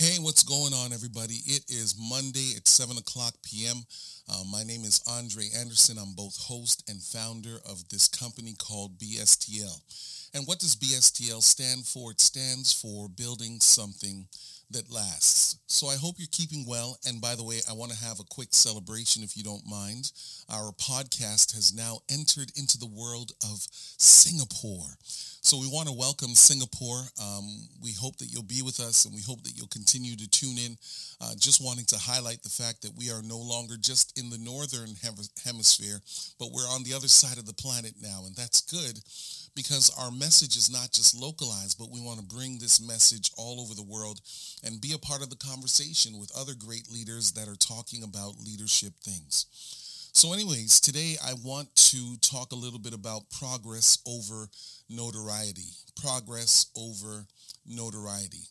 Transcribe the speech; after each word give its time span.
Hey, 0.00 0.16
what's 0.18 0.44
going 0.44 0.72
on, 0.72 0.94
everybody? 0.94 1.44
It 1.44 1.64
is 1.68 1.94
Monday 2.00 2.54
at 2.56 2.66
7 2.66 2.96
o'clock 2.96 3.34
p.m. 3.42 3.84
Uh, 4.32 4.44
my 4.50 4.62
name 4.62 4.80
is 4.80 5.04
Andre 5.06 5.50
Anderson. 5.54 5.98
I'm 5.98 6.14
both 6.14 6.38
host 6.38 6.88
and 6.88 7.02
founder 7.02 7.58
of 7.68 7.86
this 7.90 8.08
company 8.08 8.54
called 8.56 8.98
BSTL. 8.98 9.76
And 10.32 10.46
what 10.46 10.58
does 10.58 10.74
BSTL 10.74 11.42
stand 11.42 11.84
for? 11.84 12.12
It 12.12 12.20
stands 12.22 12.72
for 12.72 13.10
Building 13.10 13.60
Something 13.60 14.24
that 14.70 14.90
Lasts. 14.90 15.58
So 15.66 15.88
I 15.88 15.96
hope 15.96 16.14
you're 16.16 16.28
keeping 16.32 16.64
well. 16.66 16.96
And 17.06 17.20
by 17.20 17.34
the 17.34 17.44
way, 17.44 17.60
I 17.68 17.74
want 17.74 17.92
to 17.92 18.02
have 18.02 18.20
a 18.20 18.30
quick 18.30 18.54
celebration 18.54 19.22
if 19.22 19.36
you 19.36 19.42
don't 19.42 19.68
mind. 19.68 20.12
Our 20.48 20.72
podcast 20.72 21.54
has 21.54 21.74
now 21.76 21.98
entered 22.10 22.52
into 22.56 22.78
the 22.78 22.86
world 22.86 23.32
of 23.44 23.66
Singapore. 23.98 24.96
So 25.42 25.56
we 25.56 25.68
want 25.68 25.88
to 25.88 25.94
welcome 25.94 26.34
Singapore. 26.34 27.00
Um, 27.16 27.48
we 27.82 27.92
hope 27.98 28.18
that 28.18 28.28
you'll 28.28 28.42
be 28.42 28.60
with 28.60 28.78
us 28.78 29.06
and 29.06 29.14
we 29.14 29.22
hope 29.22 29.42
that 29.44 29.56
you'll 29.56 29.72
continue 29.72 30.14
to 30.14 30.28
tune 30.28 30.58
in. 30.58 30.76
Uh, 31.18 31.32
just 31.38 31.64
wanting 31.64 31.86
to 31.86 31.96
highlight 31.96 32.42
the 32.42 32.52
fact 32.52 32.82
that 32.82 32.92
we 32.96 33.10
are 33.10 33.22
no 33.22 33.38
longer 33.38 33.76
just 33.80 34.18
in 34.18 34.28
the 34.28 34.36
northern 34.36 34.94
hem- 35.02 35.16
hemisphere, 35.42 35.98
but 36.38 36.52
we're 36.52 36.68
on 36.68 36.84
the 36.84 36.92
other 36.92 37.08
side 37.08 37.38
of 37.38 37.46
the 37.46 37.56
planet 37.56 37.94
now. 38.02 38.24
And 38.26 38.36
that's 38.36 38.60
good 38.68 39.00
because 39.56 39.90
our 39.98 40.10
message 40.12 40.56
is 40.56 40.70
not 40.70 40.92
just 40.92 41.16
localized, 41.16 41.78
but 41.78 41.90
we 41.90 42.00
want 42.04 42.20
to 42.20 42.34
bring 42.36 42.58
this 42.58 42.78
message 42.78 43.32
all 43.38 43.60
over 43.62 43.72
the 43.72 43.82
world 43.82 44.20
and 44.62 44.80
be 44.80 44.92
a 44.92 44.98
part 44.98 45.22
of 45.22 45.30
the 45.30 45.40
conversation 45.40 46.20
with 46.20 46.30
other 46.36 46.52
great 46.52 46.92
leaders 46.92 47.32
that 47.32 47.48
are 47.48 47.56
talking 47.56 48.02
about 48.02 48.36
leadership 48.44 48.92
things. 49.02 49.46
So 50.12 50.32
anyways, 50.32 50.80
today 50.80 51.16
I 51.24 51.32
want 51.42 51.74
to 51.90 52.16
talk 52.18 52.52
a 52.52 52.56
little 52.56 52.78
bit 52.78 52.92
about 52.92 53.30
progress 53.30 53.98
over 54.06 54.48
notoriety. 54.90 55.70
Progress 56.00 56.66
over 56.76 57.26
notoriety. 57.66 58.44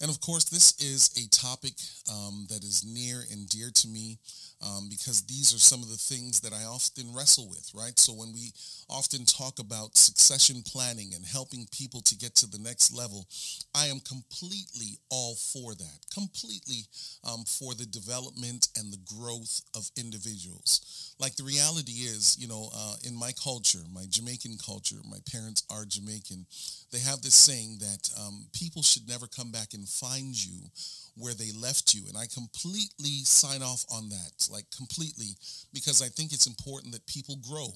And 0.00 0.10
of 0.10 0.20
course, 0.20 0.44
this 0.44 0.74
is 0.80 1.10
a 1.16 1.28
topic 1.28 1.74
um, 2.10 2.46
that 2.48 2.64
is 2.64 2.84
near 2.84 3.22
and 3.30 3.48
dear 3.48 3.70
to 3.72 3.88
me 3.88 4.18
um, 4.62 4.88
because 4.88 5.22
these 5.22 5.52
are 5.54 5.58
some 5.58 5.82
of 5.82 5.90
the 5.90 5.96
things 5.96 6.40
that 6.40 6.52
I 6.52 6.64
often 6.64 7.12
wrestle 7.14 7.48
with, 7.48 7.70
right? 7.74 7.98
So 7.98 8.12
when 8.12 8.32
we 8.32 8.52
often 8.88 9.24
talk 9.24 9.58
about 9.58 9.96
succession 9.96 10.62
planning 10.64 11.12
and 11.14 11.24
helping 11.24 11.66
people 11.72 12.00
to 12.02 12.16
get 12.16 12.34
to 12.36 12.46
the 12.46 12.58
next 12.58 12.94
level, 12.94 13.26
I 13.74 13.86
am 13.86 14.00
completely 14.00 14.98
all 15.10 15.34
for 15.34 15.74
that, 15.74 15.98
completely 16.14 16.84
um, 17.24 17.44
for 17.44 17.74
the 17.74 17.86
development 17.86 18.68
and 18.78 18.92
the 18.92 19.00
growth 19.04 19.60
of 19.74 19.90
individuals. 19.96 21.14
Like 21.18 21.36
the 21.36 21.44
reality 21.44 22.06
is, 22.06 22.36
you 22.38 22.48
know, 22.48 22.68
uh, 22.74 22.94
in 23.04 23.14
my 23.14 23.32
culture, 23.42 23.82
my 23.92 24.04
Jamaican 24.08 24.58
culture, 24.64 24.96
my 25.08 25.18
parents 25.30 25.64
are 25.70 25.84
Jamaican, 25.84 26.46
they 26.92 27.00
have 27.00 27.22
this 27.22 27.34
saying 27.34 27.78
that 27.80 28.10
um, 28.20 28.46
people 28.52 28.82
should 28.82 29.08
never 29.08 29.26
come 29.26 29.50
back 29.50 29.74
and 29.74 29.88
find 29.88 30.34
you 30.34 30.70
where 31.16 31.34
they 31.34 31.50
left 31.52 31.94
you. 31.94 32.02
And 32.08 32.16
I 32.16 32.26
completely 32.26 33.24
sign 33.24 33.62
off 33.62 33.84
on 33.92 34.08
that, 34.10 34.48
like 34.52 34.66
completely, 34.76 35.36
because 35.72 36.02
I 36.02 36.08
think 36.08 36.32
it's 36.32 36.46
important 36.46 36.92
that 36.92 37.06
people 37.06 37.36
grow. 37.36 37.68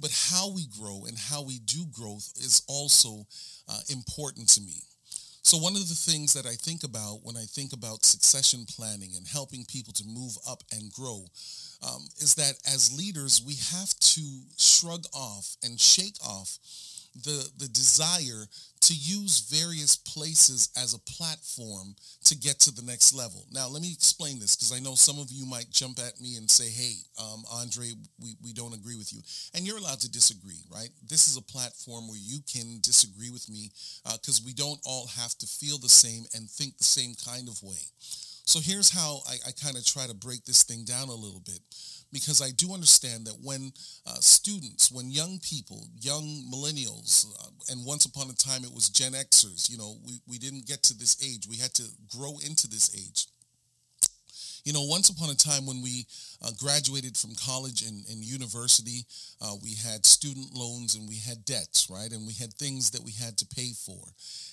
But 0.00 0.12
how 0.30 0.52
we 0.52 0.66
grow 0.78 1.06
and 1.08 1.18
how 1.18 1.42
we 1.42 1.58
do 1.58 1.86
growth 1.90 2.32
is 2.36 2.62
also 2.68 3.26
uh, 3.68 3.80
important 3.88 4.48
to 4.50 4.60
me. 4.60 4.82
So 5.42 5.56
one 5.56 5.76
of 5.76 5.88
the 5.88 5.94
things 5.94 6.34
that 6.34 6.46
I 6.46 6.54
think 6.54 6.84
about 6.84 7.20
when 7.22 7.36
I 7.36 7.44
think 7.44 7.72
about 7.72 8.04
succession 8.04 8.66
planning 8.68 9.12
and 9.16 9.26
helping 9.26 9.64
people 9.64 9.94
to 9.94 10.04
move 10.06 10.36
up 10.46 10.62
and 10.70 10.92
grow 10.92 11.24
um, 11.82 12.06
is 12.18 12.34
that 12.34 12.54
as 12.66 12.96
leaders, 12.96 13.42
we 13.44 13.54
have 13.54 13.94
to 13.98 14.42
shrug 14.58 15.04
off 15.14 15.56
and 15.64 15.80
shake 15.80 16.16
off 16.22 16.58
the, 17.24 17.48
the 17.58 17.68
desire 17.68 18.46
to 18.80 18.94
use 18.94 19.40
various 19.50 19.96
places 19.96 20.70
as 20.76 20.94
a 20.94 20.98
platform 21.00 21.94
to 22.24 22.36
get 22.36 22.60
to 22.60 22.70
the 22.70 22.82
next 22.82 23.14
level. 23.14 23.44
Now, 23.52 23.68
let 23.68 23.82
me 23.82 23.92
explain 23.92 24.38
this 24.38 24.54
because 24.56 24.72
I 24.72 24.80
know 24.80 24.94
some 24.94 25.18
of 25.18 25.30
you 25.30 25.44
might 25.44 25.70
jump 25.70 25.98
at 25.98 26.20
me 26.20 26.36
and 26.36 26.50
say, 26.50 26.70
hey, 26.70 26.94
um, 27.20 27.44
Andre, 27.52 27.90
we, 28.22 28.36
we 28.42 28.52
don't 28.52 28.74
agree 28.74 28.96
with 28.96 29.12
you. 29.12 29.20
And 29.54 29.66
you're 29.66 29.78
allowed 29.78 30.00
to 30.00 30.10
disagree, 30.10 30.62
right? 30.70 30.90
This 31.08 31.28
is 31.28 31.36
a 31.36 31.42
platform 31.42 32.08
where 32.08 32.20
you 32.20 32.38
can 32.50 32.78
disagree 32.80 33.30
with 33.30 33.48
me 33.50 33.70
because 34.04 34.40
uh, 34.40 34.46
we 34.46 34.54
don't 34.54 34.80
all 34.84 35.08
have 35.18 35.34
to 35.38 35.46
feel 35.46 35.78
the 35.78 35.88
same 35.88 36.24
and 36.34 36.48
think 36.48 36.78
the 36.78 36.84
same 36.84 37.14
kind 37.26 37.48
of 37.48 37.62
way. 37.62 37.92
So 38.48 38.60
here's 38.60 38.88
how 38.88 39.20
I, 39.28 39.36
I 39.48 39.52
kind 39.62 39.76
of 39.76 39.84
try 39.84 40.06
to 40.06 40.14
break 40.14 40.46
this 40.46 40.62
thing 40.62 40.84
down 40.84 41.08
a 41.08 41.14
little 41.14 41.42
bit 41.44 41.60
because 42.12 42.40
I 42.40 42.50
do 42.50 42.72
understand 42.72 43.26
that 43.26 43.36
when 43.42 43.72
uh, 44.06 44.16
students, 44.20 44.90
when 44.90 45.10
young 45.10 45.38
people, 45.42 45.86
young 46.00 46.44
millennials, 46.52 47.26
uh, 47.38 47.50
and 47.70 47.84
once 47.84 48.06
upon 48.06 48.30
a 48.30 48.34
time 48.34 48.64
it 48.64 48.72
was 48.74 48.88
Gen 48.88 49.12
Xers, 49.12 49.70
you 49.70 49.76
know, 49.76 49.96
we, 50.06 50.20
we 50.26 50.38
didn't 50.38 50.66
get 50.66 50.82
to 50.84 50.96
this 50.96 51.16
age. 51.22 51.46
We 51.48 51.56
had 51.56 51.74
to 51.74 51.84
grow 52.16 52.38
into 52.44 52.66
this 52.66 52.94
age. 52.96 53.26
You 54.64 54.74
know, 54.74 54.82
once 54.82 55.08
upon 55.08 55.30
a 55.30 55.34
time 55.34 55.64
when 55.64 55.80
we 55.80 56.06
uh, 56.42 56.50
graduated 56.58 57.16
from 57.16 57.30
college 57.34 57.82
and, 57.82 58.04
and 58.10 58.22
university, 58.22 59.06
uh, 59.40 59.54
we 59.62 59.70
had 59.74 60.04
student 60.04 60.54
loans 60.54 60.94
and 60.94 61.08
we 61.08 61.16
had 61.16 61.44
debts, 61.46 61.88
right? 61.88 62.10
And 62.12 62.26
we 62.26 62.34
had 62.34 62.52
things 62.52 62.90
that 62.90 63.02
we 63.02 63.12
had 63.12 63.38
to 63.38 63.46
pay 63.46 63.70
for. 63.72 63.96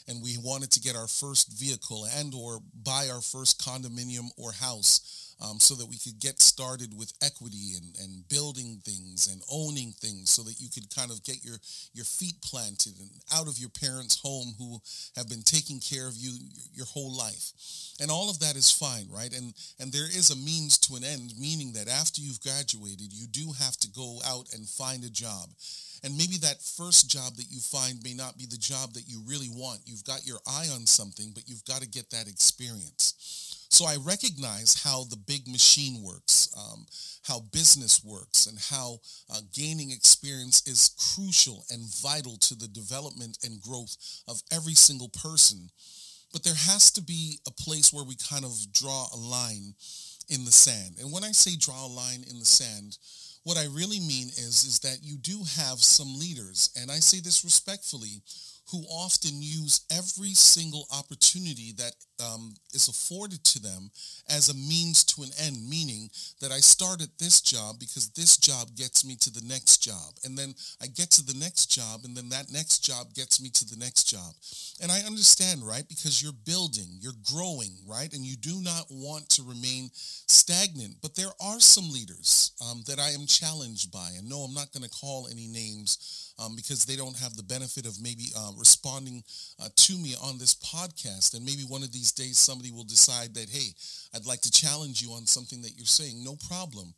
And 0.07 0.23
we 0.23 0.37
wanted 0.37 0.71
to 0.71 0.79
get 0.79 0.95
our 0.95 1.07
first 1.07 1.51
vehicle 1.51 2.07
and 2.15 2.33
or 2.33 2.59
buy 2.83 3.09
our 3.11 3.19
first 3.19 3.59
condominium 3.59 4.29
or 4.37 4.53
house 4.53 5.24
um, 5.41 5.59
so 5.59 5.75
that 5.75 5.87
we 5.87 5.97
could 5.97 6.19
get 6.19 6.41
started 6.41 6.97
with 6.97 7.13
equity 7.21 7.75
and, 7.75 7.95
and 8.01 8.27
building 8.29 8.79
things 8.83 9.27
and 9.31 9.41
owning 9.51 9.91
things 9.91 10.29
so 10.29 10.43
that 10.43 10.59
you 10.59 10.69
could 10.69 10.93
kind 10.95 11.11
of 11.11 11.23
get 11.23 11.43
your, 11.43 11.57
your 11.93 12.05
feet 12.05 12.35
planted 12.41 12.93
and 12.99 13.09
out 13.33 13.47
of 13.47 13.59
your 13.59 13.69
parents' 13.69 14.19
home 14.21 14.55
who 14.57 14.79
have 15.15 15.27
been 15.27 15.43
taking 15.43 15.79
care 15.79 16.07
of 16.07 16.15
you 16.15 16.37
your 16.73 16.85
whole 16.85 17.15
life. 17.15 17.51
And 17.99 18.09
all 18.09 18.29
of 18.29 18.39
that 18.39 18.55
is 18.55 18.71
fine, 18.71 19.07
right? 19.11 19.35
And, 19.35 19.53
and 19.79 19.91
there 19.91 20.07
is 20.07 20.29
a 20.29 20.35
means 20.35 20.77
to 20.79 20.95
an 20.95 21.03
end, 21.03 21.33
meaning 21.39 21.73
that 21.73 21.87
after 21.87 22.21
you've 22.21 22.41
graduated, 22.41 23.11
you 23.11 23.27
do 23.27 23.51
have 23.59 23.77
to 23.77 23.89
go 23.89 24.19
out 24.25 24.47
and 24.53 24.67
find 24.67 25.03
a 25.03 25.09
job. 25.09 25.49
And 26.03 26.17
maybe 26.17 26.37
that 26.41 26.61
first 26.61 27.09
job 27.09 27.35
that 27.35 27.49
you 27.49 27.59
find 27.59 28.03
may 28.03 28.13
not 28.13 28.37
be 28.37 28.45
the 28.45 28.57
job 28.57 28.93
that 28.93 29.07
you 29.07 29.23
really 29.25 29.49
want. 29.49 29.81
You've 29.85 30.03
got 30.03 30.27
your 30.27 30.37
eye 30.45 30.67
on 30.73 30.85
something, 30.85 31.31
but 31.33 31.49
you've 31.49 31.65
got 31.65 31.81
to 31.81 31.87
get 31.87 32.11
that 32.11 32.27
experience. 32.27 33.44
So 33.69 33.85
I 33.85 33.97
recognize 33.97 34.83
how 34.83 35.03
the 35.09 35.17
big 35.17 35.47
machine 35.47 36.01
works, 36.01 36.53
um, 36.57 36.85
how 37.23 37.41
business 37.51 38.03
works, 38.03 38.45
and 38.47 38.57
how 38.59 38.99
uh, 39.29 39.41
gaining 39.53 39.91
experience 39.91 40.65
is 40.67 40.95
crucial 41.15 41.65
and 41.69 41.83
vital 42.01 42.37
to 42.37 42.55
the 42.55 42.67
development 42.67 43.39
and 43.43 43.61
growth 43.61 43.97
of 44.27 44.41
every 44.51 44.75
single 44.75 45.09
person. 45.09 45.69
But 46.31 46.43
there 46.43 46.55
has 46.55 46.91
to 46.91 47.01
be 47.01 47.39
a 47.47 47.51
place 47.51 47.91
where 47.93 48.03
we 48.03 48.15
kind 48.15 48.45
of 48.45 48.51
draw 48.73 49.07
a 49.13 49.17
line 49.17 49.73
in 50.29 50.45
the 50.45 50.51
sand. 50.51 50.95
And 50.99 51.11
when 51.11 51.23
I 51.23 51.31
say 51.31 51.55
draw 51.57 51.85
a 51.85 51.87
line 51.87 52.23
in 52.29 52.39
the 52.39 52.45
sand, 52.45 52.97
what 53.43 53.57
I 53.57 53.65
really 53.65 53.99
mean 53.99 54.29
is, 54.29 54.63
is 54.63 54.79
that 54.79 54.99
you 55.03 55.17
do 55.17 55.37
have 55.57 55.79
some 55.79 56.17
leaders, 56.17 56.71
and 56.75 56.89
I 56.89 56.95
say 56.95 57.19
this 57.19 57.43
respectfully, 57.43 58.21
who 58.71 58.83
often 58.89 59.31
use 59.41 59.81
every 59.91 60.33
single 60.33 60.87
opportunity 60.91 61.71
that 61.77 61.93
um, 62.23 62.55
is 62.73 62.87
afforded 62.87 63.43
to 63.43 63.61
them 63.61 63.91
as 64.29 64.49
a 64.49 64.53
means 64.53 65.03
to 65.03 65.23
an 65.23 65.29
end, 65.39 65.57
meaning 65.69 66.09
that 66.41 66.51
I 66.51 66.57
start 66.57 67.01
at 67.01 67.17
this 67.19 67.41
job 67.41 67.75
because 67.79 68.09
this 68.09 68.37
job 68.37 68.69
gets 68.75 69.05
me 69.05 69.15
to 69.17 69.29
the 69.29 69.45
next 69.45 69.83
job. 69.83 70.15
And 70.23 70.37
then 70.37 70.55
I 70.81 70.87
get 70.87 71.11
to 71.11 71.25
the 71.25 71.37
next 71.37 71.67
job 71.67 72.01
and 72.05 72.15
then 72.15 72.29
that 72.29 72.51
next 72.51 72.79
job 72.79 73.13
gets 73.13 73.41
me 73.41 73.49
to 73.49 73.65
the 73.65 73.77
next 73.77 74.05
job. 74.05 74.33
And 74.81 74.91
I 74.91 74.99
understand, 75.01 75.61
right? 75.65 75.87
Because 75.87 76.23
you're 76.23 76.33
building, 76.45 76.97
you're 76.99 77.19
growing, 77.31 77.77
right? 77.87 78.11
And 78.13 78.25
you 78.25 78.35
do 78.35 78.61
not 78.61 78.85
want 78.89 79.29
to 79.31 79.43
remain 79.43 79.89
stagnant. 79.93 80.95
But 81.01 81.15
there 81.15 81.33
are 81.39 81.59
some 81.59 81.91
leaders 81.91 82.51
um, 82.61 82.83
that 82.87 82.99
I 82.99 83.09
am 83.09 83.25
challenged 83.27 83.91
by. 83.91 84.09
And 84.17 84.27
no, 84.27 84.39
I'm 84.39 84.53
not 84.53 84.71
going 84.73 84.83
to 84.83 84.89
call 84.89 85.27
any 85.29 85.47
names 85.47 86.24
um, 86.39 86.55
because 86.55 86.85
they 86.85 86.95
don't 86.95 87.17
have 87.17 87.35
the 87.35 87.43
benefit 87.43 87.85
of 87.85 88.01
maybe 88.01 88.25
uh, 88.37 88.51
responding 88.57 89.23
uh, 89.59 89.69
to 89.75 89.97
me 89.97 90.15
on 90.21 90.37
this 90.37 90.55
podcast. 90.55 91.33
And 91.33 91.45
maybe 91.45 91.63
one 91.63 91.83
of 91.83 91.91
these 91.91 92.11
days 92.11 92.37
somebody 92.37 92.71
will 92.71 92.83
decide 92.83 93.33
that, 93.35 93.49
hey, 93.49 93.69
I'd 94.13 94.25
like 94.25 94.41
to 94.41 94.51
challenge 94.51 95.01
you 95.01 95.11
on 95.11 95.25
something 95.25 95.61
that 95.61 95.77
you're 95.77 95.85
saying. 95.85 96.23
No 96.23 96.37
problem. 96.49 96.93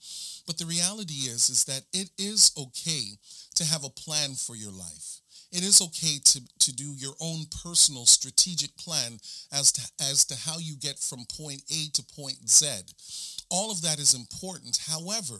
But 0.46 0.58
the 0.58 0.66
reality 0.66 1.30
is, 1.30 1.50
is 1.50 1.66
that 1.66 1.84
it 1.94 2.10
is 2.18 2.52
okay 2.58 3.18
to 3.56 3.66
have 3.66 3.84
a 3.84 3.90
plan 3.90 4.34
for 4.34 4.56
your 4.56 4.72
life. 4.72 5.22
It 5.52 5.64
is 5.64 5.82
okay 5.82 6.20
to, 6.24 6.42
to 6.60 6.74
do 6.74 6.94
your 6.98 7.14
own 7.22 7.46
personal 7.64 8.06
strategic 8.06 8.76
plan 8.78 9.20
as 9.52 9.72
to, 9.74 9.82
as 10.04 10.26
to 10.26 10.36
how 10.36 10.58
you 10.60 10.76
get 10.76 11.00
from 11.00 11.26
point 11.38 11.62
A 11.72 11.90
to 11.94 12.04
point 12.04 12.50
Z. 12.50 12.68
All 13.50 13.72
of 13.72 13.82
that 13.82 13.98
is 13.98 14.14
important. 14.14 14.78
However, 14.90 15.40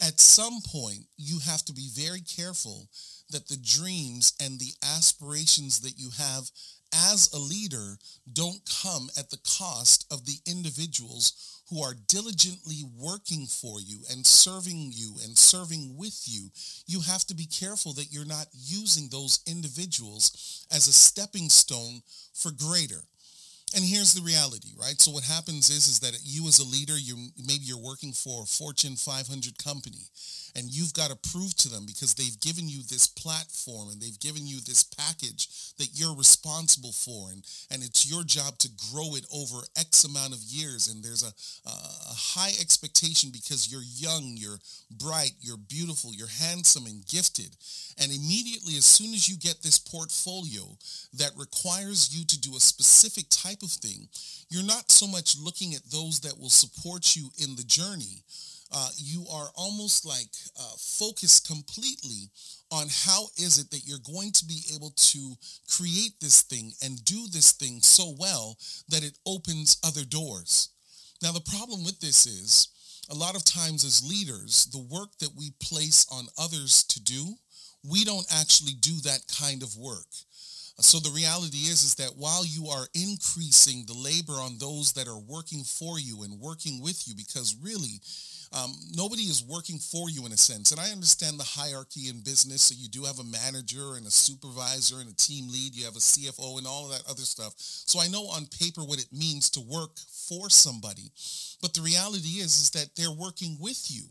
at 0.00 0.20
some 0.20 0.60
point, 0.66 1.04
you 1.16 1.38
have 1.40 1.64
to 1.66 1.72
be 1.72 1.88
very 1.94 2.20
careful 2.20 2.88
that 3.30 3.48
the 3.48 3.56
dreams 3.56 4.34
and 4.40 4.58
the 4.58 4.72
aspirations 4.82 5.80
that 5.80 5.98
you 5.98 6.10
have 6.18 6.50
as 6.92 7.32
a 7.32 7.38
leader 7.38 7.98
don't 8.32 8.60
come 8.82 9.08
at 9.18 9.30
the 9.30 9.40
cost 9.58 10.06
of 10.12 10.24
the 10.26 10.38
individuals 10.46 11.62
who 11.70 11.82
are 11.82 11.94
diligently 12.08 12.84
working 12.96 13.46
for 13.46 13.80
you 13.80 14.00
and 14.10 14.26
serving 14.26 14.92
you 14.92 15.16
and 15.24 15.36
serving 15.36 15.96
with 15.96 16.22
you, 16.26 16.50
you 16.86 17.00
have 17.00 17.24
to 17.24 17.34
be 17.34 17.46
careful 17.46 17.92
that 17.94 18.12
you're 18.12 18.24
not 18.24 18.46
using 18.52 19.08
those 19.08 19.40
individuals 19.46 20.66
as 20.70 20.86
a 20.86 20.92
stepping 20.92 21.48
stone 21.48 22.02
for 22.34 22.52
greater. 22.52 23.02
And 23.74 23.84
here's 23.84 24.14
the 24.14 24.22
reality, 24.22 24.68
right? 24.80 25.00
So 25.00 25.10
what 25.10 25.24
happens 25.24 25.68
is 25.68 25.88
is 25.88 25.98
that 26.00 26.16
you 26.22 26.46
as 26.46 26.60
a 26.60 26.64
leader, 26.64 26.96
you 26.96 27.16
maybe 27.36 27.64
you're 27.64 27.82
working 27.82 28.12
for 28.12 28.42
a 28.42 28.46
Fortune 28.46 28.94
500 28.94 29.58
company 29.58 30.06
and 30.56 30.70
you've 30.70 30.94
got 30.94 31.10
to 31.10 31.30
prove 31.30 31.54
to 31.56 31.68
them 31.68 31.84
because 31.84 32.14
they've 32.14 32.40
given 32.40 32.68
you 32.68 32.82
this 32.82 33.06
platform 33.06 33.90
and 33.90 34.00
they've 34.00 34.20
given 34.20 34.46
you 34.46 34.60
this 34.60 34.84
package 34.84 35.48
that 35.78 35.88
you're 35.94 36.14
responsible 36.14 36.92
for. 36.92 37.30
And, 37.30 37.42
and 37.70 37.82
it's 37.82 38.08
your 38.08 38.22
job 38.22 38.58
to 38.58 38.70
grow 38.92 39.16
it 39.16 39.26
over 39.34 39.64
X 39.76 40.04
amount 40.04 40.32
of 40.32 40.40
years. 40.42 40.86
And 40.86 41.02
there's 41.02 41.24
a, 41.24 41.32
a 41.68 42.14
high 42.14 42.54
expectation 42.60 43.30
because 43.32 43.70
you're 43.70 43.82
young, 43.82 44.34
you're 44.36 44.58
bright, 44.90 45.32
you're 45.40 45.56
beautiful, 45.56 46.14
you're 46.14 46.28
handsome 46.28 46.86
and 46.86 47.04
gifted. 47.06 47.56
And 47.98 48.12
immediately 48.12 48.76
as 48.76 48.84
soon 48.84 49.12
as 49.12 49.28
you 49.28 49.36
get 49.36 49.62
this 49.62 49.78
portfolio 49.78 50.62
that 51.14 51.32
requires 51.36 52.14
you 52.14 52.24
to 52.26 52.40
do 52.40 52.54
a 52.56 52.60
specific 52.60 53.26
type 53.28 53.62
of 53.62 53.70
thing, 53.70 54.08
you're 54.50 54.62
not 54.62 54.92
so 54.92 55.08
much 55.08 55.36
looking 55.36 55.74
at 55.74 55.90
those 55.90 56.20
that 56.20 56.38
will 56.38 56.50
support 56.50 57.16
you 57.16 57.30
in 57.42 57.56
the 57.56 57.64
journey 57.64 58.22
uh, 58.74 58.88
you 58.96 59.24
are 59.32 59.50
almost 59.54 60.04
like 60.04 60.34
uh, 60.58 60.74
focused 60.78 61.46
completely 61.46 62.28
on 62.72 62.88
how 62.90 63.26
is 63.36 63.58
it 63.58 63.70
that 63.70 63.86
you're 63.86 63.98
going 64.04 64.32
to 64.32 64.44
be 64.44 64.62
able 64.74 64.92
to 64.96 65.34
create 65.70 66.18
this 66.20 66.42
thing 66.42 66.72
and 66.82 67.04
do 67.04 67.26
this 67.30 67.52
thing 67.52 67.80
so 67.80 68.14
well 68.18 68.58
that 68.88 69.04
it 69.04 69.16
opens 69.26 69.78
other 69.84 70.04
doors. 70.04 70.70
Now, 71.22 71.30
the 71.30 71.40
problem 71.40 71.84
with 71.84 72.00
this 72.00 72.26
is 72.26 72.68
a 73.10 73.14
lot 73.14 73.36
of 73.36 73.44
times 73.44 73.84
as 73.84 74.02
leaders, 74.06 74.66
the 74.66 74.78
work 74.78 75.10
that 75.20 75.36
we 75.36 75.52
place 75.62 76.06
on 76.10 76.26
others 76.36 76.82
to 76.84 77.00
do, 77.00 77.34
we 77.88 78.04
don't 78.04 78.26
actually 78.34 78.74
do 78.80 78.98
that 79.04 79.20
kind 79.38 79.62
of 79.62 79.76
work. 79.76 80.08
So 80.80 80.98
the 80.98 81.10
reality 81.10 81.70
is, 81.70 81.84
is 81.84 81.94
that 81.96 82.16
while 82.16 82.44
you 82.44 82.66
are 82.66 82.88
increasing 82.94 83.84
the 83.86 83.94
labor 83.94 84.32
on 84.32 84.58
those 84.58 84.92
that 84.94 85.06
are 85.06 85.20
working 85.20 85.62
for 85.62 86.00
you 86.00 86.24
and 86.24 86.40
working 86.40 86.82
with 86.82 87.06
you, 87.06 87.14
because 87.14 87.56
really 87.62 88.00
um, 88.52 88.72
nobody 88.94 89.22
is 89.22 89.44
working 89.44 89.78
for 89.78 90.10
you 90.10 90.26
in 90.26 90.32
a 90.32 90.36
sense. 90.36 90.70
And 90.70 90.80
I 90.80 90.90
understand 90.90 91.38
the 91.38 91.44
hierarchy 91.44 92.08
in 92.08 92.20
business. 92.20 92.62
So 92.62 92.74
you 92.78 92.88
do 92.88 93.04
have 93.04 93.18
a 93.18 93.24
manager 93.24 93.96
and 93.96 94.06
a 94.06 94.10
supervisor 94.10 95.00
and 95.00 95.10
a 95.10 95.16
team 95.16 95.48
lead. 95.50 95.74
You 95.74 95.84
have 95.84 95.96
a 95.96 96.04
CFO 96.04 96.58
and 96.58 96.66
all 96.66 96.86
of 96.86 96.92
that 96.92 97.08
other 97.08 97.22
stuff. 97.22 97.54
So 97.56 98.00
I 98.00 98.08
know 98.08 98.26
on 98.28 98.46
paper 98.46 98.82
what 98.82 99.00
it 99.00 99.12
means 99.12 99.50
to 99.50 99.60
work 99.60 99.98
for 100.28 100.50
somebody. 100.50 101.10
But 101.60 101.74
the 101.74 101.82
reality 101.82 102.40
is, 102.40 102.56
is 102.56 102.70
that 102.70 102.90
they're 102.96 103.10
working 103.10 103.56
with 103.60 103.90
you 103.90 104.04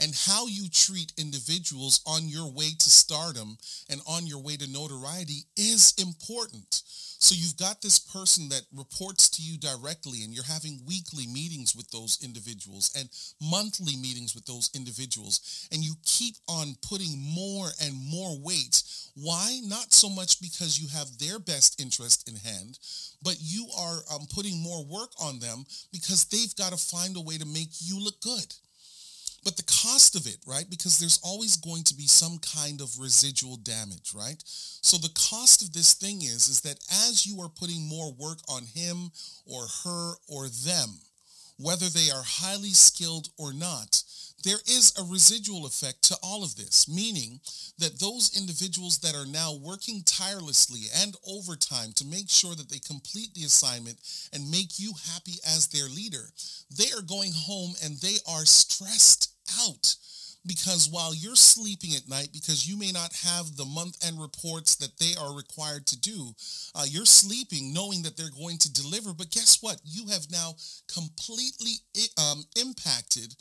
and 0.00 0.14
how 0.26 0.46
you 0.46 0.68
treat 0.68 1.12
individuals 1.18 2.00
on 2.06 2.28
your 2.28 2.50
way 2.50 2.70
to 2.78 2.90
stardom 2.90 3.56
and 3.90 4.00
on 4.08 4.26
your 4.26 4.40
way 4.42 4.56
to 4.56 4.70
notoriety 4.70 5.44
is 5.56 5.94
important. 5.98 6.82
So 7.24 7.34
you've 7.34 7.56
got 7.56 7.80
this 7.80 7.98
person 7.98 8.50
that 8.50 8.66
reports 8.70 9.30
to 9.30 9.42
you 9.42 9.56
directly 9.56 10.24
and 10.24 10.34
you're 10.34 10.44
having 10.44 10.82
weekly 10.86 11.26
meetings 11.26 11.74
with 11.74 11.90
those 11.90 12.18
individuals 12.22 12.92
and 12.94 13.08
monthly 13.40 13.96
meetings 13.96 14.34
with 14.34 14.44
those 14.44 14.68
individuals. 14.74 15.66
And 15.72 15.82
you 15.82 15.94
keep 16.04 16.34
on 16.50 16.76
putting 16.86 17.18
more 17.18 17.68
and 17.82 17.94
more 17.94 18.38
weight. 18.38 18.82
Why? 19.14 19.58
Not 19.64 19.94
so 19.94 20.10
much 20.10 20.42
because 20.42 20.78
you 20.78 20.86
have 20.88 21.16
their 21.16 21.38
best 21.38 21.80
interest 21.80 22.28
in 22.28 22.36
hand, 22.36 22.78
but 23.22 23.36
you 23.40 23.68
are 23.74 24.00
um, 24.12 24.26
putting 24.28 24.62
more 24.62 24.84
work 24.84 25.12
on 25.18 25.38
them 25.38 25.64
because 25.92 26.26
they've 26.26 26.54
got 26.56 26.72
to 26.72 26.76
find 26.76 27.16
a 27.16 27.22
way 27.22 27.38
to 27.38 27.46
make 27.46 27.70
you 27.80 28.04
look 28.04 28.20
good 28.20 28.52
but 29.44 29.56
the 29.56 29.62
cost 29.62 30.16
of 30.16 30.26
it, 30.26 30.38
right? 30.46 30.64
Because 30.68 30.98
there's 30.98 31.20
always 31.22 31.56
going 31.56 31.84
to 31.84 31.94
be 31.94 32.06
some 32.06 32.38
kind 32.38 32.80
of 32.80 32.98
residual 32.98 33.56
damage, 33.58 34.12
right? 34.14 34.42
So 34.46 34.96
the 34.96 35.12
cost 35.14 35.62
of 35.62 35.72
this 35.72 35.92
thing 35.92 36.22
is, 36.22 36.48
is 36.48 36.62
that 36.62 36.78
as 37.08 37.26
you 37.26 37.40
are 37.42 37.50
putting 37.50 37.86
more 37.86 38.12
work 38.12 38.38
on 38.48 38.62
him 38.64 39.10
or 39.46 39.66
her 39.84 40.14
or 40.28 40.48
them, 40.48 40.88
whether 41.58 41.86
they 41.88 42.10
are 42.10 42.24
highly 42.24 42.70
skilled 42.70 43.28
or 43.38 43.52
not, 43.52 44.02
there 44.44 44.60
is 44.66 44.92
a 44.98 45.10
residual 45.10 45.64
effect 45.64 46.02
to 46.04 46.16
all 46.22 46.44
of 46.44 46.56
this, 46.56 46.86
meaning 46.86 47.40
that 47.78 47.98
those 47.98 48.36
individuals 48.36 48.98
that 48.98 49.14
are 49.14 49.26
now 49.26 49.54
working 49.54 50.02
tirelessly 50.04 50.82
and 51.02 51.16
overtime 51.26 51.92
to 51.96 52.04
make 52.04 52.28
sure 52.28 52.54
that 52.54 52.68
they 52.68 52.78
complete 52.78 53.32
the 53.34 53.44
assignment 53.44 53.96
and 54.32 54.50
make 54.50 54.78
you 54.78 54.92
happy 55.12 55.36
as 55.46 55.68
their 55.68 55.88
leader, 55.88 56.28
they 56.76 56.92
are 56.96 57.02
going 57.02 57.32
home 57.34 57.74
and 57.82 57.96
they 57.98 58.16
are 58.28 58.44
stressed 58.44 59.33
out. 59.60 59.94
Because 60.46 60.90
while 60.90 61.14
you're 61.14 61.36
sleeping 61.36 61.94
at 61.96 62.06
night 62.06 62.28
because 62.30 62.68
you 62.68 62.76
may 62.76 62.92
not 62.92 63.14
have 63.24 63.56
the 63.56 63.64
month 63.64 63.96
end 64.06 64.20
reports 64.20 64.76
that 64.76 64.98
they 64.98 65.14
are 65.18 65.34
required 65.34 65.86
to 65.86 65.98
do 65.98 66.34
uh, 66.74 66.84
you're 66.86 67.06
sleeping 67.06 67.72
knowing 67.72 68.02
that 68.02 68.16
they're 68.16 68.34
going 68.38 68.58
to 68.58 68.72
deliver. 68.72 69.14
But 69.14 69.30
guess 69.30 69.62
what? 69.62 69.80
You 69.84 70.08
have 70.08 70.30
now 70.30 70.54
completely 70.92 71.80
um, 72.18 72.44
impacted 72.60 73.34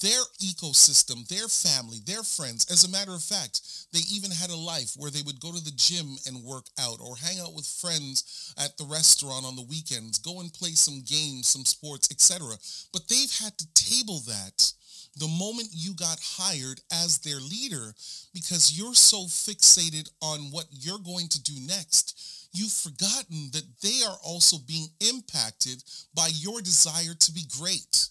their 0.00 0.22
ecosystem 0.40 1.28
their 1.28 1.46
family 1.48 1.98
their 2.06 2.22
friends. 2.22 2.66
As 2.70 2.84
a 2.84 2.90
matter 2.90 3.12
of 3.12 3.22
fact 3.22 3.60
they 3.92 4.00
even 4.10 4.30
had 4.30 4.50
a 4.50 4.56
life 4.56 4.94
where 4.96 5.10
they 5.10 5.22
would 5.22 5.40
go 5.40 5.52
to 5.52 5.62
the 5.62 5.76
gym 5.76 6.16
and 6.26 6.42
work 6.42 6.66
out 6.80 7.00
or 7.00 7.16
hang 7.16 7.38
out 7.38 7.54
with 7.54 7.66
friends 7.66 8.54
at 8.58 8.76
the 8.78 8.84
restaurant 8.84 9.44
on 9.44 9.56
the 9.56 9.62
weekends 9.68 10.18
go 10.18 10.40
and 10.40 10.52
play 10.52 10.70
some 10.70 11.02
games 11.04 11.48
some 11.48 11.64
sports 11.64 12.08
etc 12.10 12.56
but 12.92 13.08
they've 13.08 13.32
had 13.42 13.56
to 13.58 13.66
table 13.74 14.20
that 14.26 14.72
the 15.16 15.28
moment 15.28 15.68
you 15.72 15.94
got 15.94 16.18
hired 16.22 16.80
as 16.92 17.18
their 17.18 17.40
leader 17.40 17.94
because 18.34 18.78
you're 18.78 18.94
so 18.94 19.24
fixated 19.24 20.10
on 20.20 20.50
what 20.50 20.66
you're 20.70 20.98
going 20.98 21.28
to 21.28 21.42
do 21.42 21.54
next, 21.66 22.48
you've 22.52 22.72
forgotten 22.72 23.50
that 23.52 23.64
they 23.82 24.02
are 24.06 24.18
also 24.24 24.58
being 24.66 24.88
impacted 25.00 25.82
by 26.14 26.28
your 26.34 26.60
desire 26.60 27.14
to 27.18 27.32
be 27.32 27.44
great. 27.58 28.08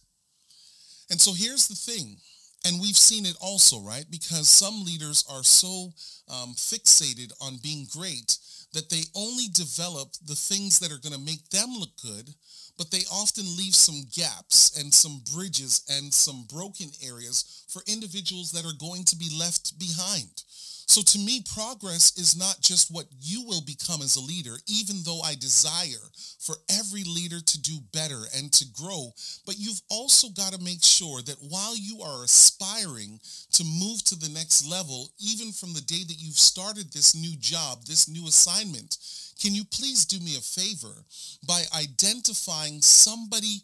And 1.09 1.21
so 1.21 1.33
here's 1.33 1.67
the 1.67 1.75
thing, 1.75 2.17
and 2.65 2.81
we've 2.81 2.97
seen 2.97 3.25
it 3.25 3.37
also, 3.39 3.79
right? 3.79 4.05
Because 4.09 4.49
some 4.49 4.83
leaders 4.83 5.23
are 5.29 5.43
so 5.43 5.93
um, 6.27 6.55
fixated 6.55 7.31
on 7.39 7.57
being 7.61 7.85
great 7.91 8.37
that 8.73 8.89
they 8.89 9.03
only 9.15 9.45
develop 9.53 10.09
the 10.25 10.35
things 10.35 10.79
that 10.79 10.91
are 10.91 10.99
going 10.99 11.13
to 11.13 11.19
make 11.19 11.49
them 11.49 11.75
look 11.77 11.95
good 12.01 12.33
but 12.77 12.91
they 12.91 13.03
often 13.11 13.45
leave 13.57 13.75
some 13.75 14.03
gaps 14.13 14.77
and 14.79 14.93
some 14.93 15.21
bridges 15.33 15.83
and 15.89 16.13
some 16.13 16.45
broken 16.51 16.89
areas 17.05 17.65
for 17.67 17.81
individuals 17.87 18.51
that 18.51 18.65
are 18.65 18.77
going 18.79 19.03
to 19.05 19.15
be 19.15 19.29
left 19.37 19.77
behind. 19.79 20.43
So 20.87 21.01
to 21.01 21.19
me, 21.19 21.43
progress 21.53 22.17
is 22.17 22.37
not 22.37 22.61
just 22.61 22.91
what 22.91 23.07
you 23.19 23.43
will 23.43 23.61
become 23.61 24.01
as 24.01 24.15
a 24.15 24.21
leader, 24.21 24.55
even 24.67 24.97
though 25.03 25.19
I 25.21 25.33
desire 25.35 26.05
for 26.39 26.55
every 26.69 27.03
leader 27.03 27.39
to 27.41 27.61
do 27.61 27.79
better 27.91 28.21
and 28.37 28.53
to 28.53 28.65
grow, 28.71 29.11
but 29.45 29.57
you've 29.57 29.81
also 29.89 30.29
got 30.29 30.53
to 30.53 30.63
make 30.63 30.83
sure 30.83 31.21
that 31.23 31.41
while 31.49 31.75
you 31.75 32.01
are 32.01 32.23
aspiring 32.23 33.19
to 33.53 33.63
move 33.63 34.03
to 34.05 34.15
the 34.15 34.29
next 34.29 34.67
level, 34.69 35.09
even 35.19 35.51
from 35.51 35.73
the 35.73 35.81
day 35.81 36.03
that 36.07 36.19
you've 36.19 36.39
started 36.39 36.93
this 36.93 37.15
new 37.15 37.35
job, 37.37 37.85
this 37.85 38.07
new 38.07 38.27
assignment, 38.27 38.97
can 39.41 39.53
you 39.53 39.63
please 39.65 40.05
do 40.05 40.19
me 40.19 40.37
a 40.37 40.41
favor? 40.41 41.03
By 41.45 41.63
identifying 41.77 42.81
somebody 42.81 43.61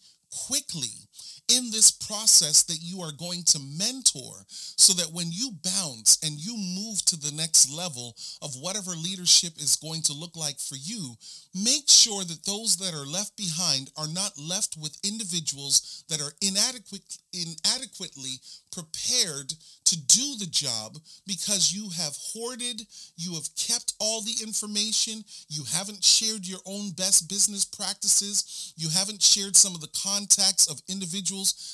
quickly 0.48 1.08
in 1.50 1.72
this 1.72 1.92
process 1.92 2.64
that 2.64 2.80
you 2.82 3.02
are 3.02 3.12
going 3.12 3.44
to 3.44 3.60
mentor 3.60 4.46
so 4.48 4.94
that 4.94 5.12
when 5.12 5.28
you 5.32 5.52
bounce 5.64 6.18
and 6.24 6.40
you 6.40 6.56
move 6.56 7.04
to 7.06 7.18
the 7.18 7.32
next 7.36 7.72
level 7.72 8.16
of 8.42 8.56
whatever 8.56 8.92
leadership 8.92 9.54
is 9.58 9.76
going 9.76 10.02
to 10.04 10.14
look 10.14 10.36
like 10.36 10.60
for 10.60 10.76
you, 10.76 11.16
make 11.54 11.88
sure 11.88 12.24
that 12.24 12.46
those 12.46 12.78
that 12.78 12.94
are 12.94 13.06
left 13.06 13.36
behind 13.36 13.90
are 13.98 14.08
not 14.08 14.32
left 14.40 14.78
with 14.78 14.98
individuals 15.04 16.04
that 16.10 16.22
are 16.22 16.32
inadequate, 16.42 17.18
inadequately 17.34 18.40
prepared 18.72 19.54
to 19.84 19.98
do 20.08 20.36
the 20.40 20.48
job 20.50 20.98
because 21.28 21.74
you 21.74 21.90
have 21.90 22.16
hoarded, 22.32 22.82
you 23.18 23.34
have 23.34 23.54
kept 23.58 23.94
all 24.00 24.22
the 24.22 24.36
information, 24.42 25.22
you 25.50 25.64
haven't 25.74 26.02
shared 26.02 26.48
your 26.48 26.60
own 26.66 26.92
best 26.92 27.28
business 27.28 27.66
practices, 27.66 28.74
you 28.78 28.88
haven't 28.88 29.22
shared 29.22 29.56
some 29.56 29.76
of 29.76 29.82
the 29.82 29.92
contacts 30.02 30.68
of 30.72 30.82
individuals 30.88 31.31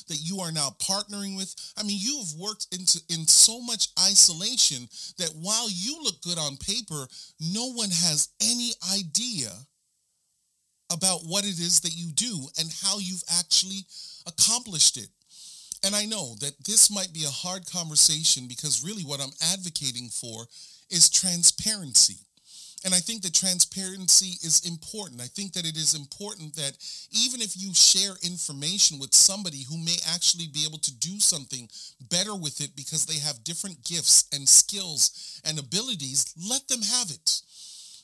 that 0.07 0.19
you 0.21 0.39
are 0.39 0.51
now 0.51 0.75
partnering 0.79 1.35
with. 1.35 1.53
I 1.77 1.83
mean, 1.83 1.97
you 1.99 2.19
have 2.19 2.39
worked 2.39 2.67
into 2.71 2.99
in 3.09 3.27
so 3.27 3.61
much 3.61 3.89
isolation 3.99 4.87
that 5.17 5.33
while 5.35 5.67
you 5.69 5.99
look 6.03 6.21
good 6.21 6.37
on 6.37 6.57
paper, 6.57 7.07
no 7.39 7.71
one 7.71 7.89
has 7.89 8.29
any 8.41 8.71
idea 8.93 9.51
about 10.91 11.21
what 11.25 11.43
it 11.43 11.59
is 11.59 11.81
that 11.81 11.95
you 11.95 12.11
do 12.11 12.47
and 12.59 12.71
how 12.83 12.99
you've 12.99 13.23
actually 13.39 13.85
accomplished 14.25 14.97
it. 14.97 15.09
And 15.83 15.95
I 15.95 16.05
know 16.05 16.35
that 16.39 16.53
this 16.65 16.89
might 16.89 17.13
be 17.13 17.25
a 17.25 17.29
hard 17.29 17.69
conversation 17.71 18.47
because 18.47 18.83
really 18.83 19.03
what 19.03 19.21
I'm 19.21 19.33
advocating 19.53 20.09
for 20.09 20.47
is 20.89 21.09
transparency. 21.09 22.26
And 22.85 22.93
I 22.93 22.99
think 22.99 23.23
that 23.23 23.33
transparency 23.33 24.37
is 24.45 24.69
important. 24.69 25.19
I 25.19 25.25
think 25.25 25.53
that 25.53 25.65
it 25.65 25.75
is 25.75 25.95
important 25.95 26.55
that 26.55 26.77
even 27.11 27.41
if 27.41 27.57
you 27.57 27.73
share 27.73 28.13
information 28.21 28.99
with 28.99 29.15
somebody 29.15 29.63
who 29.67 29.77
may 29.77 29.97
actually 30.13 30.47
be 30.47 30.63
able 30.65 30.77
to 30.79 30.93
do 30.99 31.19
something 31.19 31.67
better 32.09 32.35
with 32.35 32.61
it 32.61 32.75
because 32.75 33.05
they 33.05 33.17
have 33.19 33.43
different 33.43 33.83
gifts 33.83 34.29
and 34.31 34.47
skills 34.47 35.41
and 35.43 35.57
abilities, 35.57 36.33
let 36.47 36.67
them 36.67 36.81
have 36.81 37.09
it. 37.09 37.41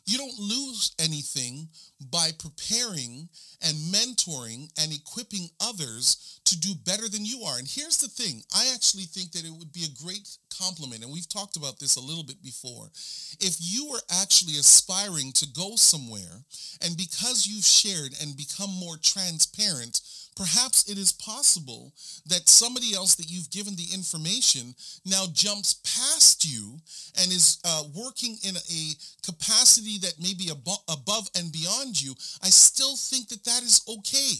You 0.05 0.17
don't 0.17 0.37
lose 0.37 0.93
anything 0.99 1.69
by 2.11 2.31
preparing 2.37 3.29
and 3.61 3.77
mentoring 3.93 4.69
and 4.77 4.91
equipping 4.91 5.49
others 5.61 6.41
to 6.45 6.59
do 6.59 6.73
better 6.85 7.07
than 7.07 7.25
you 7.25 7.43
are. 7.43 7.57
And 7.57 7.67
here's 7.67 7.97
the 7.97 8.09
thing 8.09 8.43
I 8.53 8.71
actually 8.73 9.03
think 9.03 9.31
that 9.31 9.45
it 9.45 9.53
would 9.53 9.71
be 9.71 9.85
a 9.85 10.03
great 10.03 10.27
compliment, 10.57 11.03
and 11.03 11.11
we've 11.11 11.29
talked 11.29 11.55
about 11.55 11.79
this 11.79 11.95
a 11.95 12.01
little 12.01 12.23
bit 12.23 12.43
before. 12.43 12.91
If 13.39 13.57
you 13.59 13.89
were 13.89 14.01
actually 14.11 14.57
aspiring 14.57 15.31
to 15.33 15.47
go 15.47 15.75
somewhere, 15.75 16.43
and 16.81 16.97
because 16.97 17.47
you've 17.47 17.65
shared 17.65 18.13
and 18.21 18.37
become 18.37 18.69
more 18.69 18.97
transparent, 19.01 20.01
perhaps 20.35 20.89
it 20.89 20.97
is 20.97 21.11
possible 21.11 21.93
that 22.25 22.49
somebody 22.49 22.93
else 22.93 23.15
that 23.15 23.29
you've 23.29 23.49
given 23.49 23.75
the 23.75 23.87
information 23.93 24.75
now 25.05 25.25
jumps 25.33 25.75
past 25.83 26.45
you 26.45 26.79
and 27.19 27.31
is 27.31 27.59
uh, 27.65 27.83
working 27.95 28.37
in 28.43 28.55
a 28.55 28.93
capacity 29.25 29.97
that 29.99 30.19
may 30.19 30.33
be 30.33 30.45
abo- 30.45 30.83
above 30.89 31.29
and 31.35 31.51
beyond 31.51 32.01
you, 32.01 32.13
I 32.41 32.49
still 32.49 32.95
think 32.95 33.29
that 33.29 33.43
that 33.45 33.63
is 33.63 33.81
okay. 33.87 34.35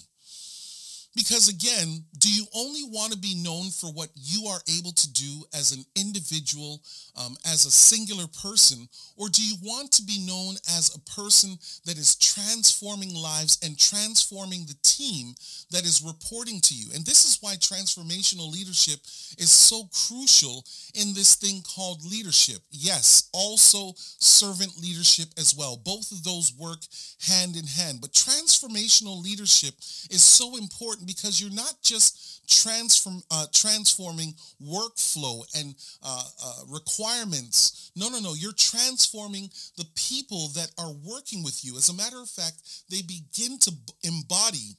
Because 1.16 1.48
again, 1.48 2.04
do 2.18 2.32
you 2.32 2.46
only 2.56 2.84
want 2.84 3.12
to 3.14 3.18
be 3.18 3.36
known 3.36 3.70
for 3.70 3.88
what 3.92 4.10
you 4.16 4.48
are 4.48 4.62
able 4.78 4.92
to 4.94 5.14
do 5.14 5.44
as 5.54 5.72
an 5.72 5.86
individual, 5.96 6.82
um, 7.16 7.36
as 7.46 7.66
a 7.66 7.72
singular 7.72 8.26
person, 8.42 8.88
or 9.16 9.30
do 9.30 9.44
you 9.44 9.56
want 9.62 9.92
to 9.92 10.04
be 10.04 10.26
known 10.26 10.56
as 10.76 10.96
a 10.96 11.00
person 11.12 11.58
that 11.86 11.98
is 11.98 12.16
transforming 12.16 13.14
lives 13.14 13.60
and 13.64 13.78
transforming 13.78 14.66
the 14.66 14.78
team 14.82 15.36
that 15.70 15.84
is 15.84 16.02
reporting 16.02 16.60
to 16.62 16.74
you? 16.74 16.88
And 16.96 17.06
this 17.06 17.26
is 17.26 17.38
why 17.42 17.56
transformational 17.56 18.52
leadership 18.52 19.00
is 19.38 19.52
so 19.52 19.90
crucial 20.08 20.66
in 20.96 21.14
this 21.14 21.36
thing 21.36 21.62
called 21.76 22.04
leadership. 22.04 22.62
Yes, 22.72 23.30
also 23.34 23.94
servant 23.98 24.82
leadership 24.82 25.30
as 25.38 25.54
well. 25.56 25.78
Both 25.78 26.12
of 26.12 26.24
those 26.24 26.54
work 26.58 26.80
hand 27.28 27.56
in 27.56 27.68
hand. 27.68 28.02
But 28.02 28.14
transformational 28.14 29.22
leadership 29.22 29.76
is 30.10 30.24
so 30.24 30.58
important 31.04 31.08
because 31.08 31.42
you're 31.42 31.52
not 31.52 31.76
just 31.82 32.48
transform, 32.48 33.22
uh, 33.32 33.46
transforming 33.54 34.34
workflow 34.62 35.44
and 35.58 35.76
uh, 36.04 36.24
uh, 36.44 36.54
requirements. 36.70 37.92
No, 37.96 38.10
no, 38.10 38.20
no. 38.20 38.34
You're 38.34 38.54
transforming 38.54 39.50
the 39.78 39.86
people 39.96 40.50
that 40.50 40.72
are 40.78 40.92
working 41.06 41.44
with 41.44 41.64
you. 41.64 41.78
As 41.78 41.90
a 41.90 41.94
matter 41.94 42.22
of 42.22 42.30
fact, 42.30 42.56
they 42.90 43.02
begin 43.02 43.58
to 43.60 43.72
embody 44.04 44.78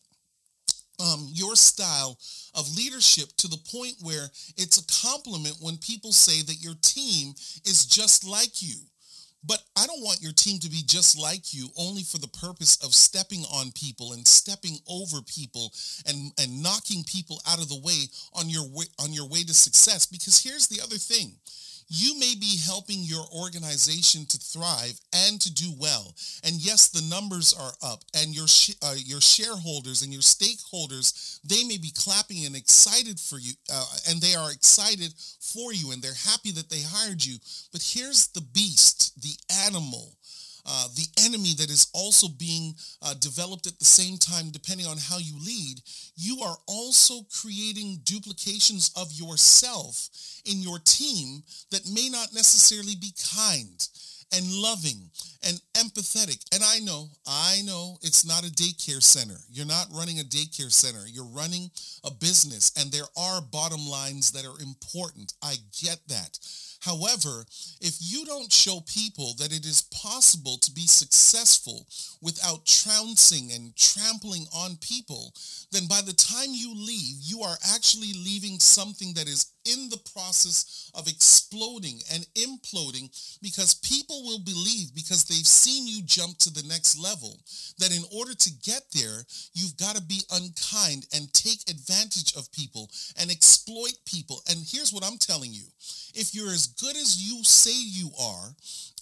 um, 1.00 1.26
your 1.32 1.56
style 1.56 2.16
of 2.54 2.76
leadership 2.76 3.28
to 3.38 3.48
the 3.48 3.58
point 3.72 3.96
where 4.00 4.26
it's 4.56 4.78
a 4.78 5.08
compliment 5.08 5.56
when 5.60 5.76
people 5.78 6.12
say 6.12 6.42
that 6.42 6.62
your 6.62 6.74
team 6.82 7.34
is 7.64 7.84
just 7.86 8.24
like 8.24 8.62
you. 8.62 8.76
But 9.46 9.62
I 9.76 9.86
don't 9.86 10.02
want 10.02 10.22
your 10.22 10.32
team 10.32 10.58
to 10.60 10.70
be 10.70 10.82
just 10.86 11.18
like 11.18 11.52
you 11.52 11.68
only 11.76 12.02
for 12.02 12.18
the 12.18 12.28
purpose 12.28 12.82
of 12.82 12.94
stepping 12.94 13.44
on 13.52 13.72
people 13.72 14.12
and 14.12 14.26
stepping 14.26 14.78
over 14.88 15.20
people 15.22 15.72
and, 16.06 16.32
and 16.38 16.62
knocking 16.62 17.04
people 17.04 17.40
out 17.46 17.60
of 17.60 17.68
the 17.68 17.80
way 17.80 18.08
on 18.32 18.48
your 18.48 18.66
way 18.66 18.86
on 18.98 19.12
your 19.12 19.28
way 19.28 19.42
to 19.42 19.54
success. 19.54 20.06
Because 20.06 20.42
here's 20.42 20.68
the 20.68 20.80
other 20.80 20.96
thing 20.96 21.32
you 21.88 22.18
may 22.18 22.34
be 22.38 22.58
helping 22.64 23.00
your 23.02 23.24
organization 23.34 24.26
to 24.26 24.38
thrive 24.38 24.98
and 25.12 25.40
to 25.40 25.52
do 25.52 25.72
well. 25.78 26.14
And 26.42 26.54
yes, 26.56 26.88
the 26.88 27.02
numbers 27.08 27.54
are 27.54 27.72
up 27.82 28.04
and 28.14 28.34
your 28.34 28.48
sh- 28.48 28.74
uh, 28.82 28.94
your 28.96 29.20
shareholders 29.20 30.02
and 30.02 30.12
your 30.12 30.22
stakeholders, 30.22 31.40
they 31.44 31.64
may 31.64 31.78
be 31.78 31.92
clapping 31.94 32.44
and 32.46 32.56
excited 32.56 33.20
for 33.20 33.38
you 33.38 33.52
uh, 33.72 33.86
and 34.08 34.20
they 34.20 34.34
are 34.34 34.50
excited 34.50 35.12
for 35.40 35.72
you 35.72 35.92
and 35.92 36.02
they're 36.02 36.12
happy 36.26 36.50
that 36.52 36.70
they 36.70 36.82
hired 36.82 37.24
you. 37.24 37.36
But 37.72 37.82
here's 37.82 38.28
the 38.28 38.40
beast, 38.40 39.20
the 39.22 39.36
animal 39.66 40.16
uh, 40.66 40.88
the 40.94 41.06
enemy 41.24 41.54
that 41.58 41.70
is 41.70 41.90
also 41.92 42.28
being 42.28 42.74
uh, 43.02 43.14
developed 43.14 43.66
at 43.66 43.78
the 43.78 43.84
same 43.84 44.16
time, 44.16 44.50
depending 44.50 44.86
on 44.86 44.96
how 44.96 45.18
you 45.18 45.34
lead, 45.44 45.80
you 46.16 46.40
are 46.42 46.56
also 46.66 47.26
creating 47.42 48.00
duplications 48.04 48.90
of 48.96 49.12
yourself 49.12 50.08
in 50.44 50.58
your 50.60 50.78
team 50.84 51.42
that 51.70 51.88
may 51.92 52.08
not 52.08 52.32
necessarily 52.32 52.94
be 52.96 53.12
kind 53.36 53.88
and 54.32 54.50
loving 54.52 55.10
and 55.46 55.60
empathetic. 55.74 56.42
And 56.52 56.62
I 56.64 56.78
know, 56.80 57.08
I 57.26 57.62
know 57.64 57.98
it's 58.02 58.24
not 58.24 58.46
a 58.46 58.52
daycare 58.52 59.02
center. 59.02 59.38
You're 59.50 59.66
not 59.66 59.86
running 59.92 60.20
a 60.20 60.24
daycare 60.24 60.72
center. 60.72 61.06
You're 61.06 61.24
running 61.24 61.70
a 62.04 62.10
business 62.10 62.72
and 62.78 62.90
there 62.90 63.08
are 63.16 63.40
bottom 63.40 63.86
lines 63.86 64.32
that 64.32 64.44
are 64.44 64.60
important. 64.62 65.34
I 65.42 65.54
get 65.82 65.98
that. 66.08 66.38
However, 66.84 67.46
if 67.80 67.96
you 68.00 68.26
don't 68.26 68.52
show 68.52 68.80
people 68.80 69.34
that 69.38 69.52
it 69.52 69.64
is 69.64 69.88
possible 69.90 70.58
to 70.58 70.70
be 70.70 70.86
successful 70.86 71.86
without 72.20 72.66
trouncing 72.66 73.52
and 73.52 73.74
trampling 73.74 74.46
on 74.54 74.76
people, 74.82 75.32
then 75.72 75.86
by 75.86 76.02
the 76.02 76.12
time 76.12 76.48
you 76.50 76.74
leave, 76.74 77.16
you 77.22 77.40
are 77.40 77.56
actually 77.74 78.12
leaving 78.12 78.60
something 78.60 79.14
that 79.14 79.28
is 79.28 79.53
in 79.64 79.88
the 79.88 80.02
process 80.12 80.90
of 80.94 81.08
exploding 81.08 82.00
and 82.12 82.26
imploding 82.34 83.08
because 83.42 83.74
people 83.74 84.22
will 84.22 84.40
believe 84.40 84.94
because 84.94 85.24
they've 85.24 85.46
seen 85.46 85.86
you 85.86 86.02
jump 86.04 86.38
to 86.38 86.52
the 86.52 86.66
next 86.68 86.98
level 86.98 87.38
that 87.78 87.94
in 87.94 88.04
order 88.16 88.34
to 88.34 88.50
get 88.62 88.82
there, 88.92 89.24
you've 89.52 89.76
got 89.76 89.96
to 89.96 90.02
be 90.02 90.20
unkind 90.32 91.06
and 91.14 91.32
take 91.32 91.68
advantage 91.68 92.34
of 92.36 92.50
people 92.52 92.90
and 93.20 93.30
exploit 93.30 93.96
people. 94.04 94.42
And 94.48 94.58
here's 94.66 94.92
what 94.92 95.04
I'm 95.04 95.18
telling 95.18 95.52
you. 95.52 95.64
If 96.14 96.34
you're 96.34 96.52
as 96.52 96.68
good 96.68 96.96
as 96.96 97.20
you 97.20 97.42
say 97.42 97.74
you 97.74 98.10
are, 98.20 98.54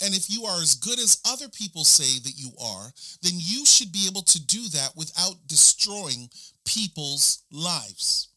and 0.03 0.15
if 0.15 0.31
you 0.31 0.45
are 0.45 0.61
as 0.61 0.75
good 0.75 0.99
as 0.99 1.21
other 1.27 1.49
people 1.49 1.85
say 1.85 2.19
that 2.21 2.35
you 2.37 2.51
are, 2.61 2.93
then 3.23 3.35
you 3.37 3.67
should 3.67 3.93
be 3.93 4.07
able 4.09 4.23
to 4.23 4.45
do 4.47 4.69
that 4.69 4.97
without 4.97 5.37
destroying 5.47 6.29
people's 6.65 7.43
lives. 7.53 8.29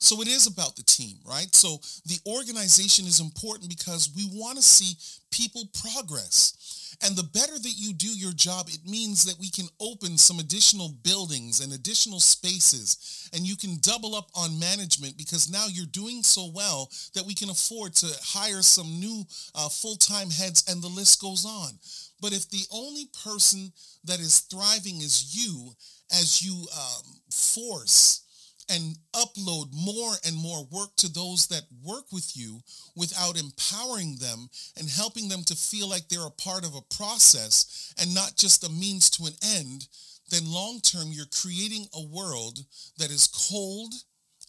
So 0.00 0.22
it 0.22 0.28
is 0.28 0.46
about 0.46 0.76
the 0.76 0.82
team, 0.82 1.18
right? 1.28 1.54
So 1.54 1.78
the 2.06 2.18
organization 2.26 3.06
is 3.06 3.20
important 3.20 3.68
because 3.68 4.10
we 4.16 4.28
want 4.32 4.56
to 4.56 4.62
see 4.62 4.96
people 5.30 5.64
progress. 5.82 6.96
And 7.02 7.16
the 7.16 7.22
better 7.22 7.58
that 7.58 7.74
you 7.76 7.92
do 7.92 8.08
your 8.08 8.32
job, 8.32 8.68
it 8.68 8.88
means 8.88 9.24
that 9.24 9.38
we 9.38 9.50
can 9.50 9.66
open 9.78 10.18
some 10.18 10.38
additional 10.38 10.88
buildings 11.02 11.60
and 11.60 11.72
additional 11.72 12.20
spaces 12.20 13.28
and 13.32 13.46
you 13.46 13.56
can 13.56 13.78
double 13.80 14.14
up 14.14 14.30
on 14.34 14.58
management 14.58 15.16
because 15.16 15.50
now 15.50 15.66
you're 15.70 15.86
doing 15.86 16.22
so 16.22 16.50
well 16.52 16.90
that 17.14 17.24
we 17.26 17.34
can 17.34 17.50
afford 17.50 17.94
to 17.96 18.06
hire 18.22 18.62
some 18.62 18.98
new 18.98 19.24
uh, 19.54 19.68
full-time 19.68 20.30
heads 20.30 20.64
and 20.68 20.82
the 20.82 20.88
list 20.88 21.20
goes 21.20 21.44
on. 21.44 21.78
But 22.20 22.32
if 22.32 22.48
the 22.50 22.64
only 22.72 23.06
person 23.24 23.72
that 24.04 24.20
is 24.20 24.40
thriving 24.40 24.96
is 24.96 25.36
you 25.36 25.74
as 26.10 26.42
you 26.42 26.66
um, 26.74 27.20
force 27.30 28.22
and 28.70 28.96
upload 29.14 29.68
more 29.72 30.12
and 30.24 30.36
more 30.36 30.64
work 30.70 30.94
to 30.96 31.12
those 31.12 31.48
that 31.48 31.62
work 31.84 32.04
with 32.12 32.36
you 32.36 32.60
without 32.94 33.38
empowering 33.38 34.16
them 34.16 34.48
and 34.78 34.88
helping 34.88 35.28
them 35.28 35.42
to 35.44 35.54
feel 35.54 35.88
like 35.88 36.08
they're 36.08 36.26
a 36.26 36.42
part 36.42 36.64
of 36.64 36.74
a 36.74 36.94
process 36.94 37.92
and 38.00 38.14
not 38.14 38.36
just 38.36 38.64
a 38.64 38.70
means 38.70 39.10
to 39.10 39.26
an 39.26 39.32
end, 39.56 39.88
then 40.30 40.42
long 40.44 40.80
term 40.80 41.08
you're 41.10 41.26
creating 41.42 41.86
a 41.94 42.06
world 42.06 42.60
that 42.98 43.10
is 43.10 43.26
cold 43.50 43.92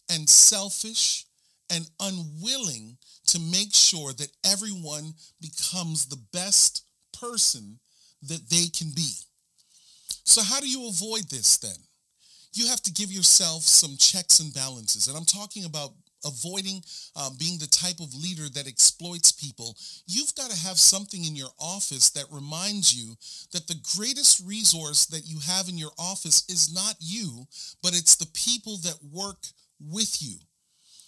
and 0.08 0.28
selfish 0.28 1.26
and 1.70 1.88
unwilling 2.00 2.96
to 3.26 3.40
make 3.40 3.74
sure 3.74 4.12
that 4.12 4.30
everyone 4.44 5.14
becomes 5.40 6.06
the 6.06 6.20
best 6.32 6.84
person 7.18 7.78
that 8.22 8.48
they 8.50 8.66
can 8.66 8.90
be. 8.94 9.10
So 10.24 10.42
how 10.42 10.60
do 10.60 10.68
you 10.68 10.88
avoid 10.88 11.28
this 11.30 11.56
then? 11.58 11.76
You 12.52 12.68
have 12.68 12.82
to 12.82 12.92
give 12.92 13.10
yourself 13.10 13.62
some 13.62 13.96
checks 13.96 14.40
and 14.40 14.52
balances. 14.52 15.08
And 15.08 15.16
I'm 15.16 15.24
talking 15.24 15.64
about 15.64 15.92
avoiding 16.24 16.82
uh, 17.16 17.30
being 17.38 17.58
the 17.58 17.66
type 17.66 18.00
of 18.00 18.14
leader 18.14 18.48
that 18.50 18.68
exploits 18.68 19.32
people. 19.32 19.76
You've 20.06 20.34
got 20.34 20.50
to 20.50 20.66
have 20.66 20.78
something 20.78 21.24
in 21.24 21.34
your 21.34 21.50
office 21.58 22.10
that 22.10 22.26
reminds 22.30 22.94
you 22.94 23.16
that 23.52 23.66
the 23.66 23.80
greatest 23.96 24.46
resource 24.46 25.06
that 25.06 25.26
you 25.26 25.40
have 25.46 25.68
in 25.68 25.78
your 25.78 25.92
office 25.98 26.44
is 26.48 26.72
not 26.72 26.94
you, 27.00 27.46
but 27.82 27.96
it's 27.96 28.16
the 28.16 28.30
people 28.34 28.76
that 28.78 28.98
work 29.12 29.46
with 29.80 30.22
you. 30.22 30.36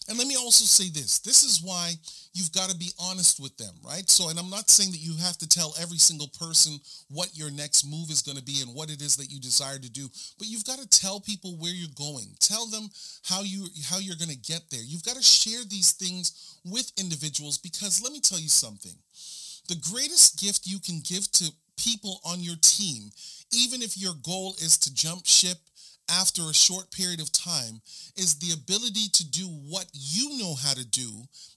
And 0.07 0.19
let 0.19 0.27
me 0.27 0.37
also 0.37 0.65
say 0.65 0.91
this. 0.91 1.19
This 1.21 1.45
is 1.45 1.63
why 1.63 1.95
you've 2.35 2.53
got 2.53 2.69
to 2.69 2.77
be 2.77 2.91
honest 2.99 3.41
with 3.41 3.57
them, 3.57 3.73
right? 3.83 4.09
So, 4.11 4.29
and 4.29 4.39
I'm 4.39 4.51
not 4.51 4.69
saying 4.69 4.91
that 4.93 5.01
you 5.01 5.17
have 5.17 5.39
to 5.39 5.49
tell 5.49 5.75
every 5.81 5.97
single 5.97 6.29
person 6.39 6.79
what 7.09 7.37
your 7.37 7.51
next 7.51 7.89
move 7.89 8.11
is 8.11 8.21
going 8.21 8.37
to 8.37 8.45
be 8.45 8.61
and 8.61 8.75
what 8.75 8.91
it 8.91 9.01
is 9.01 9.17
that 9.17 9.31
you 9.31 9.41
desire 9.41 9.79
to 9.79 9.91
do, 9.91 10.09
but 10.37 10.47
you've 10.47 10.67
got 10.67 10.79
to 10.79 10.89
tell 10.89 11.21
people 11.21 11.57
where 11.57 11.73
you're 11.73 11.89
going. 11.97 12.29
Tell 12.39 12.67
them 12.67 12.91
how 13.25 13.43
you 13.43 13.69
how 13.89 13.99
you're 13.99 14.21
going 14.21 14.31
to 14.31 14.37
get 14.37 14.69
there. 14.71 14.83
You've 14.85 15.05
got 15.05 15.17
to 15.17 15.23
share 15.23 15.65
these 15.65 15.93
things 15.93 16.59
with 16.65 16.93
individuals 16.99 17.57
because 17.57 18.03
let 18.03 18.13
me 18.13 18.21
tell 18.21 18.41
you 18.41 18.51
something. 18.51 18.95
The 19.69 19.81
greatest 19.91 20.39
gift 20.39 20.67
you 20.67 20.81
can 20.81 21.01
give 21.01 21.31
to 21.33 21.51
people 21.79 22.21
on 22.25 22.41
your 22.41 22.57
team, 22.61 23.11
even 23.53 23.81
if 23.81 23.97
your 23.97 24.15
goal 24.23 24.55
is 24.61 24.77
to 24.79 24.95
jump 24.95 25.25
ship 25.25 25.57
after 26.11 26.43
a 26.43 26.55
short 26.55 26.91
period 26.91 27.21
of 27.21 27.33
time 27.33 27.81
is 28.17 28.39
the 28.39 28.53
ability 28.53 29.09
to 29.13 29.29
do 29.31 29.47
what 29.47 29.87
you 29.93 30.39
know 30.39 30.55
how 30.55 30.73
to 30.73 30.85
do, 30.85 31.11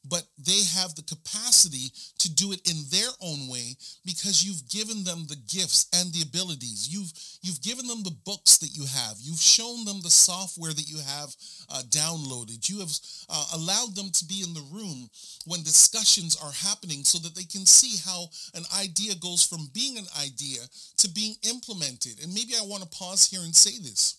but 0.09 0.23
they 0.37 0.63
have 0.75 0.95
the 0.95 1.03
capacity 1.03 1.91
to 2.17 2.33
do 2.33 2.51
it 2.51 2.61
in 2.69 2.77
their 2.89 3.09
own 3.21 3.47
way 3.47 3.75
because 4.05 4.43
you've 4.43 4.67
given 4.69 5.03
them 5.03 5.25
the 5.27 5.35
gifts 5.47 5.87
and 5.93 6.11
the 6.13 6.21
abilities. 6.21 6.87
You've 6.89 7.11
you've 7.41 7.61
given 7.61 7.87
them 7.87 8.03
the 8.03 8.15
books 8.25 8.57
that 8.57 8.75
you 8.75 8.85
have. 8.85 9.17
You've 9.19 9.39
shown 9.39 9.85
them 9.85 10.01
the 10.01 10.09
software 10.09 10.73
that 10.73 10.89
you 10.89 10.97
have 10.97 11.35
uh, 11.69 11.81
downloaded. 11.89 12.69
You 12.69 12.79
have 12.79 12.91
uh, 13.29 13.45
allowed 13.55 13.95
them 13.95 14.09
to 14.11 14.25
be 14.25 14.43
in 14.45 14.53
the 14.53 14.65
room 14.71 15.09
when 15.45 15.63
discussions 15.63 16.37
are 16.41 16.51
happening 16.51 17.03
so 17.03 17.17
that 17.19 17.35
they 17.35 17.43
can 17.43 17.65
see 17.65 17.97
how 18.05 18.27
an 18.53 18.63
idea 18.79 19.15
goes 19.15 19.43
from 19.45 19.69
being 19.73 19.97
an 19.97 20.07
idea 20.21 20.59
to 20.97 21.09
being 21.09 21.35
implemented. 21.49 22.23
And 22.23 22.33
maybe 22.33 22.53
I 22.55 22.65
want 22.65 22.83
to 22.83 22.97
pause 22.97 23.27
here 23.29 23.41
and 23.41 23.55
say 23.55 23.77
this 23.81 24.17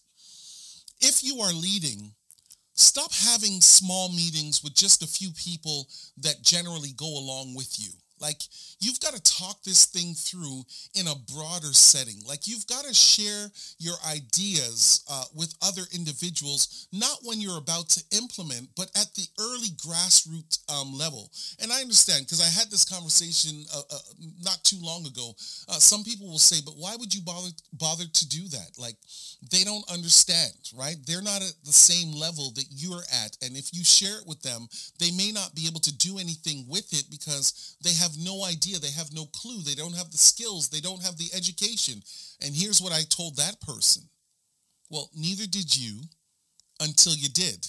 if 1.01 1.23
you 1.23 1.41
are 1.41 1.53
leading, 1.53 2.13
stop 2.75 3.13
having 3.13 3.61
small 3.61 4.09
meetings 4.09 4.63
with 4.63 4.75
just 4.75 5.03
a 5.03 5.07
few 5.07 5.31
people 5.33 5.89
that 6.19 6.43
generally 6.43 6.93
go 6.97 7.07
along 7.07 7.55
with 7.55 7.79
you. 7.79 7.91
Like 8.21 8.43
you've 8.81 9.01
got 9.01 9.15
to 9.15 9.23
talk 9.23 9.63
this 9.63 9.87
thing 9.87 10.15
through 10.15 10.65
in 10.95 11.07
a 11.07 11.15
broader 11.35 11.73
setting. 11.73 12.21
Like 12.27 12.47
you've 12.47 12.67
got 12.67 12.85
to 12.85 12.95
share 12.95 13.49
your 13.79 13.97
ideas 14.09 15.05
uh, 15.11 15.25
with 15.35 15.55
other 15.63 15.83
individuals, 15.95 16.89
not 16.93 17.19
when 17.25 17.41
you're 17.41 17.59
about 17.59 17.89
to 17.91 18.03
implement, 18.17 18.69
but 18.77 18.91
at 18.97 19.15
the 19.15 19.27
early 19.41 19.69
grassroots 19.77 20.59
um, 20.71 20.97
level. 20.97 21.31
And 21.61 21.73
I 21.73 21.81
understand 21.81 22.25
because 22.25 22.41
I 22.41 22.51
had 22.59 22.71
this 22.71 22.85
conversation 22.85 23.65
uh, 23.75 23.83
uh, 23.91 23.99
not 24.43 24.63
too 24.65 24.79
long 24.81 25.07
ago. 25.07 25.35
Uh, 25.69 25.79
some 25.79 26.05
people 26.05 26.29
will 26.29 26.39
say, 26.39 26.61
"But 26.65 26.77
why 26.77 26.97
would 26.97 27.15
you 27.15 27.23
bother 27.23 27.51
bother 27.73 28.05
to 28.05 28.29
do 28.29 28.49
that?" 28.49 28.79
Like 28.79 28.97
they 29.51 29.65
don't 29.65 29.89
understand, 29.91 30.53
right? 30.77 30.97
They're 31.07 31.23
not 31.23 31.43
at 31.43 31.55
the 31.65 31.73
same 31.73 32.13
level 32.13 32.51
that 32.57 32.67
you're 32.71 33.05
at, 33.25 33.37
and 33.43 33.57
if 33.57 33.73
you 33.73 33.85
share 33.85 34.19
it 34.19 34.27
with 34.27 34.43
them, 34.43 34.69
they 34.99 35.11
may 35.11 35.33
not 35.33 35.55
be 35.55 35.67
able 35.67 35.81
to 35.81 35.93
do 35.97 36.19
anything 36.19 36.65
with 36.69 36.93
it 36.93 37.07
because 37.11 37.77
they 37.83 37.93
have 37.93 38.08
no 38.17 38.45
idea, 38.45 38.79
they 38.79 38.93
have 38.93 39.13
no 39.13 39.27
clue, 39.27 39.61
they 39.63 39.75
don't 39.75 39.97
have 39.97 40.11
the 40.11 40.19
skills, 40.19 40.69
they 40.69 40.81
don't 40.81 41.03
have 41.03 41.19
the 41.19 41.31
education. 41.35 42.03
And 42.41 42.55
here's 42.55 42.81
what 42.81 42.93
I 42.93 43.03
told 43.09 43.37
that 43.37 43.61
person. 43.61 44.09
Well, 44.89 45.11
neither 45.15 45.47
did 45.47 45.77
you 45.77 46.01
until 46.81 47.15
you 47.15 47.29
did 47.29 47.67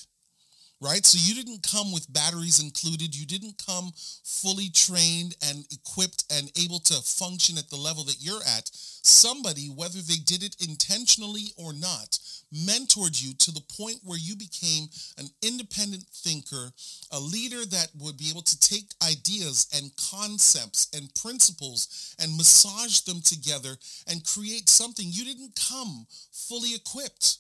right? 0.82 1.06
So 1.06 1.18
you 1.22 1.36
didn't 1.36 1.64
come 1.64 1.92
with 1.92 2.12
batteries 2.12 2.62
included. 2.62 3.16
You 3.16 3.26
didn't 3.26 3.62
come 3.66 3.92
fully 4.24 4.70
trained 4.70 5.36
and 5.44 5.66
equipped 5.72 6.24
and 6.32 6.52
able 6.58 6.80
to 6.80 7.02
function 7.02 7.58
at 7.58 7.70
the 7.70 7.76
level 7.76 8.04
that 8.06 8.18
you're 8.20 8.44
at. 8.58 8.70
Somebody, 8.74 9.68
whether 9.68 10.00
they 10.00 10.18
did 10.24 10.44
it 10.44 10.56
intentionally 10.60 11.52
or 11.58 11.74
not, 11.74 12.20
mentored 12.54 13.22
you 13.22 13.34
to 13.36 13.52
the 13.52 13.64
point 13.78 13.98
where 14.04 14.18
you 14.18 14.36
became 14.36 14.88
an 15.18 15.30
independent 15.42 16.04
thinker, 16.14 16.72
a 17.12 17.20
leader 17.20 17.66
that 17.66 17.90
would 18.00 18.18
be 18.18 18.30
able 18.30 18.42
to 18.42 18.60
take 18.60 18.94
ideas 19.04 19.68
and 19.76 19.92
concepts 20.12 20.90
and 20.96 21.14
principles 21.16 22.16
and 22.20 22.36
massage 22.38 23.02
them 23.02 23.22
together 23.22 23.78
and 24.08 24.26
create 24.26 24.70
something. 24.70 25.06
You 25.10 25.26
didn't 25.26 25.60
come 25.70 26.08
fully 26.32 26.74
equipped. 26.74 27.38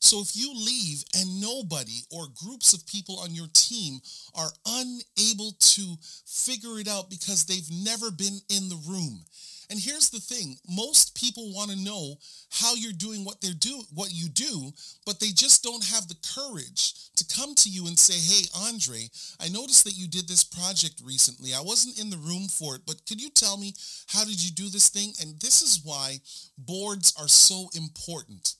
So 0.00 0.20
if 0.20 0.36
you 0.36 0.52
leave 0.54 1.02
and 1.16 1.40
nobody 1.40 2.02
or 2.10 2.28
groups 2.44 2.72
of 2.72 2.86
people 2.86 3.18
on 3.18 3.34
your 3.34 3.48
team 3.52 4.00
are 4.34 4.50
unable 4.66 5.52
to 5.58 5.96
figure 6.24 6.78
it 6.78 6.88
out 6.88 7.10
because 7.10 7.44
they've 7.44 7.70
never 7.70 8.10
been 8.10 8.40
in 8.48 8.68
the 8.68 8.82
room. 8.88 9.24
And 9.70 9.78
here's 9.78 10.08
the 10.08 10.20
thing, 10.20 10.56
most 10.66 11.14
people 11.14 11.52
want 11.52 11.70
to 11.70 11.76
know 11.76 12.14
how 12.48 12.74
you're 12.74 12.92
doing 12.92 13.22
what 13.22 13.42
they're 13.42 13.52
do 13.52 13.82
what 13.92 14.10
you 14.12 14.28
do, 14.30 14.72
but 15.04 15.20
they 15.20 15.28
just 15.28 15.62
don't 15.62 15.84
have 15.84 16.08
the 16.08 16.16
courage 16.34 16.94
to 17.16 17.26
come 17.26 17.54
to 17.56 17.68
you 17.68 17.86
and 17.86 17.98
say, 17.98 18.18
"Hey, 18.18 18.48
Andre, 18.54 19.10
I 19.38 19.48
noticed 19.48 19.84
that 19.84 19.96
you 19.96 20.08
did 20.08 20.26
this 20.26 20.42
project 20.42 21.02
recently. 21.02 21.52
I 21.52 21.60
wasn't 21.60 21.98
in 21.98 22.08
the 22.08 22.16
room 22.16 22.48
for 22.48 22.76
it, 22.76 22.86
but 22.86 23.04
could 23.04 23.20
you 23.20 23.28
tell 23.28 23.58
me 23.58 23.74
how 24.06 24.24
did 24.24 24.42
you 24.42 24.52
do 24.52 24.70
this 24.70 24.88
thing?" 24.88 25.14
And 25.20 25.38
this 25.38 25.60
is 25.60 25.84
why 25.84 26.22
boards 26.56 27.12
are 27.18 27.28
so 27.28 27.68
important 27.74 28.54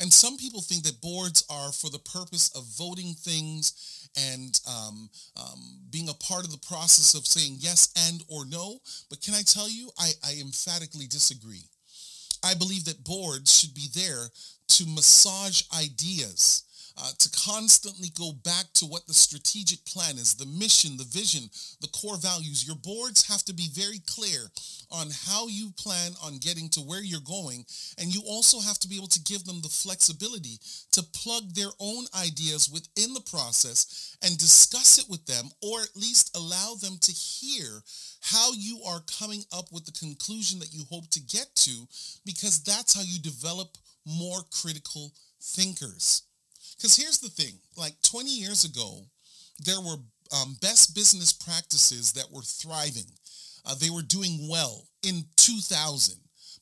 and 0.00 0.12
some 0.12 0.38
people 0.38 0.62
think 0.62 0.82
that 0.84 1.00
boards 1.02 1.44
are 1.50 1.72
for 1.72 1.90
the 1.90 1.98
purpose 1.98 2.50
of 2.56 2.64
voting 2.76 3.14
things 3.14 4.08
and 4.16 4.58
um, 4.66 5.10
um, 5.36 5.60
being 5.90 6.08
a 6.08 6.14
part 6.14 6.44
of 6.44 6.50
the 6.50 6.66
process 6.66 7.14
of 7.14 7.26
saying 7.26 7.56
yes 7.58 7.92
and 8.08 8.22
or 8.28 8.46
no. 8.46 8.78
But 9.10 9.20
can 9.20 9.34
I 9.34 9.42
tell 9.42 9.68
you, 9.68 9.90
I, 9.98 10.10
I 10.24 10.38
emphatically 10.40 11.06
disagree. 11.06 11.64
I 12.42 12.54
believe 12.54 12.86
that 12.86 13.04
boards 13.04 13.60
should 13.60 13.74
be 13.74 13.88
there 13.94 14.28
to 14.68 14.86
massage 14.86 15.62
ideas 15.78 16.64
uh, 17.00 17.10
to 17.18 17.30
constantly 17.30 18.08
go 18.18 18.32
back 18.44 18.66
to 18.74 18.84
what 18.84 19.06
the 19.06 19.14
strategic 19.14 19.84
plan 19.86 20.16
is, 20.16 20.34
the 20.34 20.46
mission, 20.46 20.96
the 20.96 21.04
vision, 21.04 21.48
the 21.80 21.88
core 21.88 22.18
values. 22.18 22.66
Your 22.66 22.76
boards 22.76 23.26
have 23.26 23.42
to 23.44 23.54
be 23.54 23.68
very 23.72 24.00
clear 24.06 24.50
on 24.90 25.08
how 25.26 25.48
you 25.48 25.70
plan 25.78 26.12
on 26.22 26.38
getting 26.38 26.68
to 26.70 26.80
where 26.80 27.02
you're 27.02 27.20
going. 27.20 27.64
And 27.98 28.14
you 28.14 28.22
also 28.26 28.60
have 28.60 28.78
to 28.80 28.88
be 28.88 28.96
able 28.96 29.08
to 29.08 29.22
give 29.22 29.44
them 29.44 29.60
the 29.62 29.68
flexibility 29.68 30.58
to 30.92 31.02
plug 31.02 31.54
their 31.54 31.70
own 31.80 32.04
ideas 32.20 32.68
within 32.68 33.14
the 33.14 33.24
process 33.30 34.16
and 34.22 34.36
discuss 34.36 34.98
it 34.98 35.08
with 35.08 35.24
them, 35.26 35.48
or 35.62 35.80
at 35.80 35.96
least 35.96 36.36
allow 36.36 36.74
them 36.74 36.98
to 37.00 37.12
hear 37.12 37.82
how 38.20 38.52
you 38.52 38.80
are 38.86 39.00
coming 39.18 39.42
up 39.52 39.72
with 39.72 39.86
the 39.86 39.92
conclusion 39.92 40.58
that 40.58 40.74
you 40.74 40.84
hope 40.90 41.08
to 41.10 41.20
get 41.20 41.48
to, 41.54 41.86
because 42.26 42.62
that's 42.62 42.94
how 42.94 43.02
you 43.02 43.18
develop 43.20 43.78
more 44.04 44.40
critical 44.50 45.12
thinkers. 45.40 46.22
Because 46.80 46.96
here's 46.96 47.18
the 47.18 47.28
thing 47.28 47.52
like 47.76 47.92
20 48.02 48.30
years 48.30 48.64
ago, 48.64 49.04
there 49.66 49.80
were 49.80 49.96
um, 50.34 50.56
best 50.62 50.94
business 50.94 51.30
practices 51.30 52.12
that 52.14 52.32
were 52.32 52.40
thriving. 52.40 53.04
Uh, 53.66 53.74
they 53.78 53.90
were 53.90 54.00
doing 54.00 54.48
well 54.48 54.86
in 55.02 55.24
2000. 55.36 56.14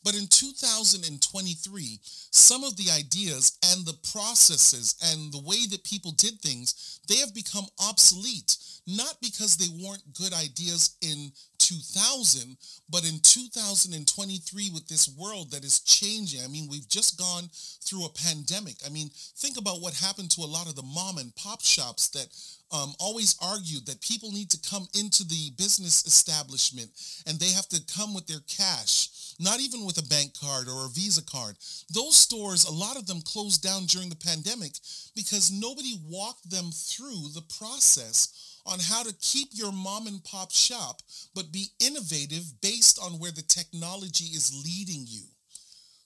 But 0.03 0.17
in 0.17 0.27
2023, 0.27 2.01
some 2.03 2.65
of 2.65 2.77
the 2.77 2.91
ideas 2.91 3.59
and 3.71 3.87
the 3.87 3.99
processes 4.13 4.97
and 5.05 5.33
the 5.33 5.43
way 5.43 5.67
that 5.71 5.85
people 5.85 6.13
did 6.13 6.41
things, 6.41 7.01
they 7.09 7.17
have 7.17 7.35
become 7.35 7.67
obsolete, 7.89 8.57
not 8.87 9.19
because 9.23 9.57
they 9.57 9.71
weren't 9.85 10.15
good 10.15 10.33
ideas 10.33 10.97
in 11.01 11.31
2000, 11.69 12.57
but 12.89 13.07
in 13.07 13.21
2023 13.21 14.71
with 14.73 14.89
this 14.89 15.09
world 15.19 15.51
that 15.51 15.65
is 15.65 15.81
changing. 15.81 16.41
I 16.43 16.49
mean, 16.49 16.67
we've 16.71 16.89
just 16.89 17.19
gone 17.19 17.51
through 17.85 18.07
a 18.07 18.11
pandemic. 18.11 18.77
I 18.87 18.89
mean, 18.89 19.11
think 19.37 19.59
about 19.59 19.83
what 19.83 19.93
happened 19.95 20.31
to 20.33 20.41
a 20.41 20.49
lot 20.49 20.67
of 20.67 20.77
the 20.77 20.83
mom 20.83 21.19
and 21.19 21.35
pop 21.37 21.61
shops 21.61 22.09
that 22.11 22.29
um, 22.73 22.95
always 22.99 23.37
argued 23.43 23.87
that 23.87 24.01
people 24.01 24.31
need 24.31 24.51
to 24.51 24.71
come 24.71 24.87
into 24.99 25.25
the 25.25 25.51
business 25.57 26.07
establishment 26.07 26.91
and 27.27 27.39
they 27.39 27.53
have 27.53 27.69
to 27.69 27.81
come 27.95 28.15
with 28.15 28.27
their 28.27 28.43
cash 28.49 29.09
not 29.39 29.61
even 29.61 29.85
with 29.85 29.99
a 29.99 30.09
bank 30.09 30.33
card 30.39 30.69
or 30.69 30.87
a 30.87 30.89
Visa 30.89 31.23
card. 31.23 31.57
Those 31.95 32.17
stores, 32.17 32.65
a 32.65 32.73
lot 32.73 32.97
of 32.97 33.07
them 33.07 33.21
closed 33.23 33.63
down 33.63 33.87
during 33.87 34.09
the 34.09 34.17
pandemic 34.17 34.73
because 35.15 35.53
nobody 35.53 36.01
walked 36.09 36.51
them 36.51 36.71
through 36.73 37.29
the 37.35 37.45
process 37.59 38.59
on 38.67 38.79
how 38.81 39.03
to 39.03 39.15
keep 39.21 39.49
your 39.53 39.73
mom 39.73 40.07
and 40.07 40.23
pop 40.25 40.51
shop, 40.51 41.01
but 41.35 41.53
be 41.53 41.67
innovative 41.81 42.61
based 42.61 42.99
on 43.03 43.13
where 43.19 43.31
the 43.31 43.43
technology 43.43 44.27
is 44.27 44.53
leading 44.65 45.05
you. 45.07 45.23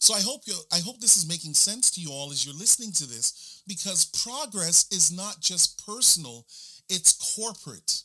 So 0.02 0.14
I 0.14 0.20
hope 0.20 0.42
you 0.46 0.54
I 0.72 0.80
hope 0.80 0.98
this 0.98 1.16
is 1.16 1.28
making 1.28 1.54
sense 1.54 1.88
to 1.92 2.00
you 2.00 2.10
all 2.10 2.32
as 2.32 2.44
you're 2.44 2.58
listening 2.58 2.90
to 2.94 3.06
this 3.06 3.62
because 3.68 4.10
progress 4.24 4.86
is 4.90 5.12
not 5.12 5.38
just 5.40 5.86
personal, 5.86 6.44
it's 6.88 7.36
corporate. 7.36 8.02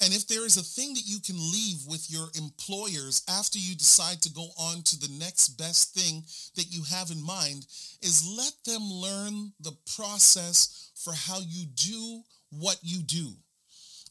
And 0.00 0.14
if 0.14 0.28
there 0.28 0.46
is 0.46 0.56
a 0.56 0.62
thing 0.62 0.94
that 0.94 1.02
you 1.04 1.18
can 1.18 1.34
leave 1.36 1.78
with 1.84 2.08
your 2.08 2.28
employers 2.36 3.24
after 3.28 3.58
you 3.58 3.74
decide 3.74 4.22
to 4.22 4.32
go 4.32 4.50
on 4.56 4.82
to 4.82 5.00
the 5.00 5.10
next 5.18 5.58
best 5.58 5.94
thing 5.94 6.22
that 6.54 6.70
you 6.70 6.84
have 6.84 7.10
in 7.10 7.20
mind 7.20 7.66
is 8.02 8.24
let 8.24 8.52
them 8.64 8.88
learn 8.88 9.50
the 9.58 9.76
process 9.96 10.92
for 10.94 11.12
how 11.12 11.40
you 11.40 11.66
do 11.74 12.22
what 12.50 12.78
you 12.82 13.02
do. 13.02 13.32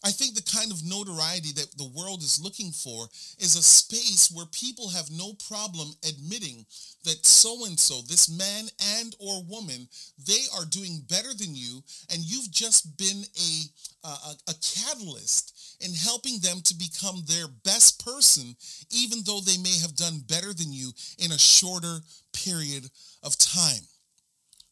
I 0.06 0.12
think 0.12 0.36
the 0.36 0.56
kind 0.56 0.72
of 0.72 0.86
notoriety 0.86 1.52
that 1.54 1.76
the 1.78 1.90
world 1.98 2.22
is 2.22 2.40
looking 2.40 2.72
for 2.72 3.10
is 3.40 3.56
a 3.56 3.64
space 3.64 4.30
where 4.32 4.46
people 4.46 4.90
have 4.90 5.10
no 5.10 5.34
problem 5.50 5.90
admitting 6.08 6.64
that 7.06 7.26
so 7.26 7.66
and 7.66 7.80
so, 7.80 8.02
this 8.08 8.30
man 8.30 8.66
and 9.00 9.16
or 9.20 9.42
woman, 9.50 9.88
they 10.28 10.46
are 10.56 10.66
doing 10.66 11.02
better 11.10 11.34
than 11.34 11.56
you, 11.56 11.82
and 12.14 12.22
you've 12.22 12.52
just 12.52 12.98
been 12.98 13.24
a, 13.36 14.08
a, 14.08 14.34
a 14.50 14.54
catalyst 14.62 15.78
in 15.82 15.92
helping 15.96 16.38
them 16.38 16.62
to 16.62 16.76
become 16.76 17.24
their 17.26 17.48
best 17.64 18.06
person, 18.06 18.56
even 18.92 19.20
though 19.26 19.42
they 19.42 19.58
may 19.58 19.76
have 19.80 19.96
done 19.96 20.22
better 20.28 20.54
than 20.54 20.72
you 20.72 20.92
in 21.18 21.32
a 21.32 21.40
shorter 21.40 21.98
period 22.32 22.86
of 23.24 23.38
time. 23.40 23.82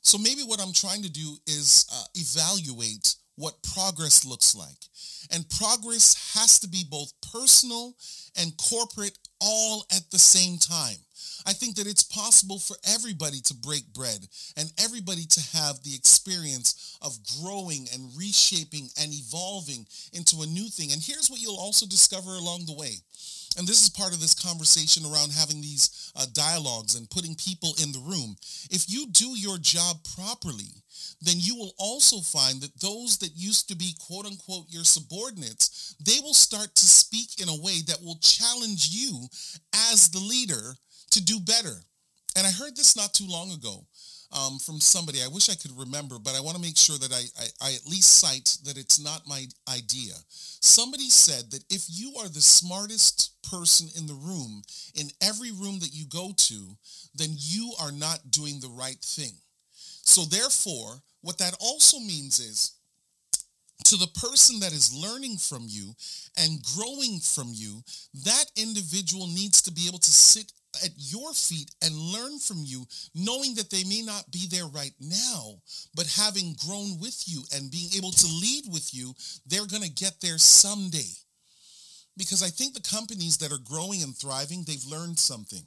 So 0.04 0.20
maybe 0.20 0.42
what 0.42 0.62
I'm 0.62 0.74
trying 0.74 1.02
to 1.04 1.12
do 1.12 1.38
is 1.48 1.88
uh, 1.92 2.04
evaluate 2.14 3.16
what 3.36 3.62
progress 3.74 4.26
looks 4.26 4.56
like. 4.56 4.70
And 5.32 5.50
progress 5.50 6.34
has 6.36 6.60
to 6.60 6.68
be 6.68 6.84
both 6.90 7.14
personal 7.32 7.96
and 8.38 8.54
corporate 8.58 9.18
all 9.40 9.86
at 9.92 10.10
the 10.12 10.20
same 10.20 10.58
time. 10.58 10.98
I 11.46 11.54
think 11.54 11.76
that 11.76 11.88
it's 11.88 12.04
possible 12.04 12.60
for 12.60 12.78
everybody 12.96 13.42
to 13.42 13.54
break 13.54 13.92
bread 13.94 14.28
and 14.56 14.72
everybody 14.82 15.26
to 15.26 15.58
have 15.58 15.84
the 15.84 15.94
experience 15.94 16.98
of 17.02 17.18
growing 17.42 17.88
and 17.94 18.12
reshaping 18.18 18.90
and 19.02 19.12
evolving 19.14 19.86
into 20.14 20.42
a 20.42 20.48
new 20.48 20.70
thing. 20.70 20.92
And 20.92 21.02
here's 21.02 21.30
what 21.30 21.42
you'll 21.42 21.58
also 21.60 21.86
discover 21.86 22.32
along 22.32 22.66
the 22.66 22.76
way. 22.76 22.96
And 23.58 23.68
this 23.68 23.84
is 23.84 23.90
part 23.90 24.14
of 24.14 24.20
this 24.20 24.34
conversation 24.34 25.06
around 25.06 25.32
having 25.32 25.62
these 25.62 26.12
uh, 26.16 26.26
dialogues 26.34 26.96
and 26.96 27.10
putting 27.10 27.36
people 27.36 27.74
in 27.82 27.92
the 27.92 28.00
room. 28.00 28.36
If 28.72 28.86
you 28.88 29.08
do 29.12 29.38
your 29.38 29.58
job 29.58 29.98
properly, 30.16 30.84
then 31.22 31.36
you 31.38 31.56
will 31.56 31.74
also 31.78 32.18
find 32.20 32.62
that 32.62 32.80
those 32.80 33.18
that 33.20 33.36
used 33.36 33.70
to 33.70 33.76
be 33.76 33.96
quote 34.00 34.26
unquote 34.26 34.66
your 34.70 34.84
subordinates, 34.84 35.96
they 36.04 36.20
will 36.22 36.34
start 36.34 36.76
to 36.76 36.86
speak 36.86 37.42
in 37.42 37.50
a 37.50 37.62
way 37.62 37.82
that 37.88 38.02
will 38.02 38.18
challenge 38.22 38.90
you 38.90 39.28
as 39.92 40.10
the 40.10 40.20
leader 40.20 40.76
to 41.12 41.24
do 41.24 41.40
better. 41.40 41.76
And 42.36 42.48
I 42.48 42.52
heard 42.52 42.76
this 42.76 42.96
not 42.96 43.14
too 43.14 43.28
long 43.28 43.52
ago 43.52 43.86
um, 44.34 44.60
from 44.60 44.80
somebody. 44.80 45.22
I 45.22 45.28
wish 45.28 45.50
I 45.50 45.56
could 45.56 45.78
remember, 45.78 46.18
but 46.20 46.36
I 46.36 46.42
want 46.42 46.56
to 46.56 46.62
make 46.62 46.78
sure 46.78 46.98
that 46.98 47.14
I, 47.14 47.24
I, 47.40 47.70
I 47.70 47.74
at 47.74 47.86
least 47.86 48.20
cite 48.20 48.58
that 48.66 48.78
it's 48.78 49.00
not 49.00 49.28
my 49.28 49.46
idea. 49.70 50.14
Somebody 50.28 51.10
said 51.10 51.52
that 51.52 51.64
if 51.70 51.86
you 51.88 52.16
are 52.20 52.28
the 52.28 52.42
smartest 52.42 53.32
person 53.50 53.88
in 53.96 54.08
the 54.08 54.14
room, 54.14 54.64
in 54.96 55.08
every 55.22 55.52
room 55.52 55.80
that 55.80 55.94
you 55.94 56.06
go 56.08 56.34
to, 56.36 56.78
then 57.16 57.30
you 57.38 57.74
are 57.80 57.92
not 57.92 58.32
doing 58.32 58.60
the 58.60 58.74
right 58.76 59.00
thing. 59.02 59.34
So 60.04 60.24
therefore, 60.24 61.02
what 61.22 61.38
that 61.38 61.56
also 61.60 62.00
means 62.00 62.40
is 62.40 62.72
to 63.86 63.98
the 63.98 64.08
person 64.20 64.60
that 64.62 64.72
is 64.72 64.96
learning 64.96 65.38
from 65.38 65.66
you 65.68 65.94
and 66.38 66.64
growing 66.76 67.20
from 67.20 67.52
you, 67.54 67.84
that 68.24 68.46
individual 68.56 69.28
needs 69.28 69.62
to 69.64 69.72
be 69.72 69.88
able 69.88 70.00
to 70.00 70.12
sit 70.12 70.52
at 70.84 70.92
your 70.98 71.34
feet 71.34 71.72
and 71.82 71.94
learn 71.96 72.40
from 72.40 72.64
you, 72.64 72.86
knowing 73.14 73.56
that 73.56 73.70
they 73.70 73.84
may 73.84 74.02
not 74.02 74.32
be 74.32 74.48
there 74.50 74.68
right 74.68 74.94
now, 75.00 75.56
but 75.96 76.08
having 76.08 76.56
grown 76.66 77.00
with 77.00 77.24
you 77.28 77.44
and 77.54 77.72
being 77.72 77.90
able 77.98 78.12
to 78.12 78.28
lead 78.28 78.66
with 78.72 78.94
you, 78.94 79.14
they're 79.46 79.68
going 79.68 79.84
to 79.84 79.90
get 79.90 80.22
there 80.22 80.38
someday. 80.38 81.12
Because 82.16 82.44
I 82.44 82.50
think 82.50 82.74
the 82.74 82.82
companies 82.82 83.38
that 83.40 83.52
are 83.52 83.64
growing 83.64 84.04
and 84.04 84.16
thriving, 84.16 84.64
they've 84.66 84.86
learned 84.86 85.18
something 85.18 85.66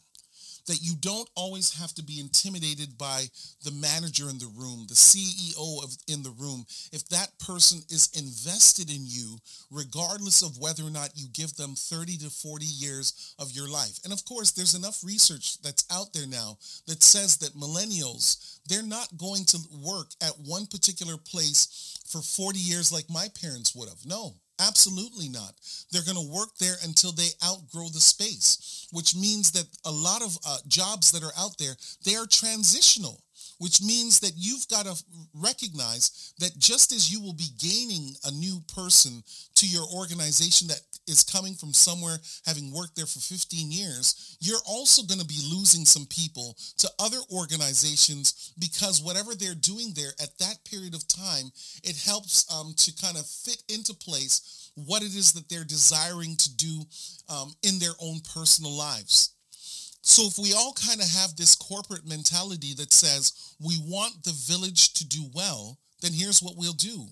that 0.67 0.83
you 0.83 0.95
don't 1.01 1.29
always 1.35 1.79
have 1.79 1.95
to 1.95 2.03
be 2.03 2.21
intimidated 2.21 2.99
by 2.99 3.25
the 3.65 3.71
manager 3.73 4.29
in 4.29 4.39
the 4.39 4.51
room, 4.57 4.87
the 4.89 4.95
CEO 4.95 5.83
of, 5.83 5.97
in 6.09 6.23
the 6.23 6.35
room. 6.39 6.67
If 6.93 7.09
that 7.09 7.31
person 7.39 7.81
is 7.89 8.11
invested 8.15 8.91
in 8.91 9.03
you, 9.05 9.39
regardless 9.71 10.43
of 10.43 10.59
whether 10.59 10.83
or 10.83 10.91
not 10.91 11.11
you 11.15 11.27
give 11.33 11.55
them 11.57 11.75
30 11.75 12.19
to 12.19 12.31
40 12.31 12.65
years 12.65 13.35
of 13.39 13.53
your 13.53 13.69
life. 13.69 13.99
And 14.05 14.13
of 14.13 14.25
course, 14.25 14.53
there's 14.53 14.75
enough 14.75 15.03
research 15.05 15.61
that's 15.63 15.87
out 15.91 16.13
there 16.13 16.27
now 16.27 16.59
that 16.87 17.03
says 17.03 17.37
that 17.39 17.55
millennials, 17.55 18.59
they're 18.69 18.83
not 18.83 19.17
going 19.17 19.45
to 19.47 19.59
work 19.85 20.09
at 20.23 20.39
one 20.45 20.67
particular 20.67 21.17
place 21.17 21.99
for 22.07 22.21
40 22.21 22.59
years 22.59 22.93
like 22.93 23.11
my 23.11 23.29
parents 23.41 23.75
would 23.75 23.89
have. 23.89 24.05
No, 24.07 24.35
Absolutely 24.59 25.29
not. 25.29 25.55
They're 25.93 26.03
going 26.05 26.17
to 26.17 26.33
work 26.33 26.57
there 26.59 26.77
until 26.83 27.13
they 27.13 27.29
outgrow 27.45 27.89
the 27.89 28.01
space, 28.01 28.87
which 28.91 29.15
means 29.15 29.53
that 29.53 29.67
a 29.85 29.91
lot 29.91 30.23
of 30.23 30.37
uh, 30.47 30.59
jobs 30.67 31.13
that 31.13 31.23
are 31.23 31.33
out 31.39 31.59
there, 31.59 31.77
they 32.05 32.15
are 32.17 32.27
transitional, 32.27 33.23
which 33.59 33.83
means 33.83 34.21
that 34.21 34.33
you've 34.37 34.67
got 34.69 34.87
to 34.87 34.97
recognize 35.35 36.33
that 36.39 36.59
just 36.59 36.93
as 36.93 37.13
you 37.13 37.21
will 37.21 37.35
be 37.35 37.51
gaining 37.59 38.15
a 38.25 38.31
new 38.31 38.61
person 38.75 39.23
to 39.57 39.67
your 39.67 39.85
organization 39.95 40.69
that 40.69 40.81
is 41.07 41.23
coming 41.23 41.55
from 41.55 41.73
somewhere 41.73 42.19
having 42.47 42.73
worked 42.73 42.97
there 42.97 43.07
for 43.07 43.21
15 43.21 43.71
years, 43.71 44.37
you're 44.41 44.65
also 44.67 45.03
going 45.03 45.21
to 45.21 45.27
be 45.27 45.41
losing 45.51 45.85
some 45.85 46.07
people 46.07 46.57
to 46.79 46.91
other 46.99 47.19
organizations 47.33 48.53
because 48.59 49.03
whatever 49.03 49.35
they're 49.35 49.55
doing 49.55 49.93
there 49.95 50.13
at 50.21 50.37
that 50.39 50.59
period 50.65 50.95
of 50.95 51.07
time, 51.09 51.51
it 51.83 51.97
helps 51.97 52.47
um, 52.53 52.75
to 52.77 52.93
kind 53.01 53.17
of 53.17 53.27
fit 53.27 53.63
into 53.69 53.95
place 53.95 54.71
what 54.75 55.03
it 55.03 55.15
is 55.15 55.33
that 55.33 55.49
they're 55.49 55.65
desiring 55.65 56.37
to 56.37 56.55
do 56.57 56.83
um, 57.29 57.55
in 57.63 57.79
their 57.79 57.95
own 58.01 58.21
personal 58.35 58.73
lives. 58.73 59.33
So 60.03 60.23
if 60.27 60.39
we 60.39 60.53
all 60.53 60.73
kind 60.75 61.01
of 61.01 61.09
have 61.09 61.35
this 61.35 61.57
corporate 61.57 62.07
mentality 62.07 62.75
that 62.75 62.93
says 62.93 63.55
we 63.61 63.77
want 63.83 64.23
the 64.23 64.35
village 64.47 64.95
to 64.95 65.07
do 65.07 65.25
well, 65.35 65.79
then 66.01 66.13
here's 66.13 66.41
what 66.41 66.57
we'll 66.57 66.73
do. 66.75 67.07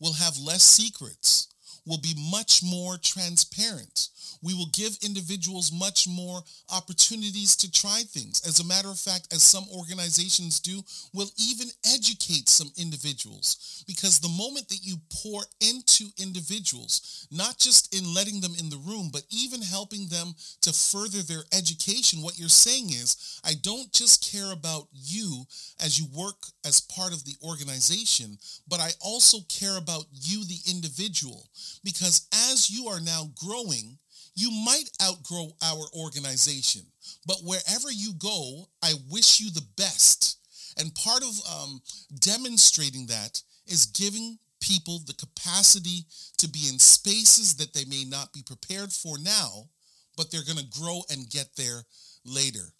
We'll 0.00 0.14
have 0.14 0.38
less 0.38 0.62
secrets 0.62 1.48
will 1.88 1.98
be 1.98 2.14
much 2.30 2.62
more 2.62 2.98
transparent. 2.98 4.08
We 4.42 4.54
will 4.54 4.68
give 4.72 4.96
individuals 5.02 5.72
much 5.72 6.06
more 6.06 6.40
opportunities 6.70 7.56
to 7.56 7.72
try 7.72 8.02
things. 8.06 8.46
As 8.46 8.60
a 8.60 8.66
matter 8.66 8.88
of 8.88 8.98
fact, 8.98 9.32
as 9.32 9.42
some 9.42 9.64
organizations 9.74 10.60
do, 10.60 10.82
will 11.12 11.30
even 11.36 11.68
educate 11.92 12.48
some 12.48 12.70
individuals. 12.76 13.84
Because 13.86 14.20
the 14.20 14.28
moment 14.28 14.68
that 14.68 14.80
you 14.82 14.96
pour 15.22 15.42
into 15.60 16.04
individuals, 16.18 17.26
not 17.32 17.58
just 17.58 17.94
in 17.96 18.14
letting 18.14 18.40
them 18.40 18.52
in 18.58 18.70
the 18.70 18.82
room, 18.86 19.10
but 19.12 19.22
even 19.30 19.62
helping 19.62 20.06
them 20.08 20.34
to 20.60 20.72
further 20.72 21.22
their 21.22 21.42
education, 21.52 22.22
what 22.22 22.38
you're 22.38 22.48
saying 22.48 22.90
is, 22.90 23.40
I 23.44 23.54
don't 23.62 23.90
just 23.92 24.30
care 24.30 24.52
about 24.52 24.86
you 24.92 25.44
as 25.80 25.98
you 25.98 26.06
work 26.14 26.36
as 26.64 26.80
part 26.80 27.12
of 27.12 27.24
the 27.24 27.34
organization, 27.42 28.38
but 28.68 28.78
I 28.78 28.90
also 29.00 29.38
care 29.48 29.78
about 29.78 30.04
you, 30.12 30.44
the 30.44 30.60
individual. 30.70 31.48
Because 31.84 32.26
as 32.50 32.70
you 32.70 32.88
are 32.88 33.00
now 33.00 33.30
growing, 33.36 33.98
you 34.34 34.50
might 34.64 34.88
outgrow 35.02 35.50
our 35.62 35.84
organization, 35.98 36.82
but 37.26 37.38
wherever 37.42 37.90
you 37.90 38.12
go, 38.18 38.68
I 38.82 38.92
wish 39.10 39.40
you 39.40 39.50
the 39.50 39.66
best. 39.76 40.38
And 40.78 40.94
part 40.94 41.22
of 41.24 41.40
um, 41.52 41.82
demonstrating 42.20 43.06
that 43.06 43.42
is 43.66 43.86
giving 43.86 44.38
people 44.60 45.00
the 45.06 45.14
capacity 45.14 46.04
to 46.38 46.48
be 46.48 46.68
in 46.70 46.78
spaces 46.78 47.56
that 47.56 47.74
they 47.74 47.84
may 47.86 48.04
not 48.04 48.32
be 48.32 48.42
prepared 48.42 48.92
for 48.92 49.18
now, 49.18 49.68
but 50.16 50.30
they're 50.30 50.44
going 50.44 50.58
to 50.58 50.80
grow 50.80 51.02
and 51.10 51.30
get 51.30 51.48
there 51.56 51.82
later. 52.24 52.72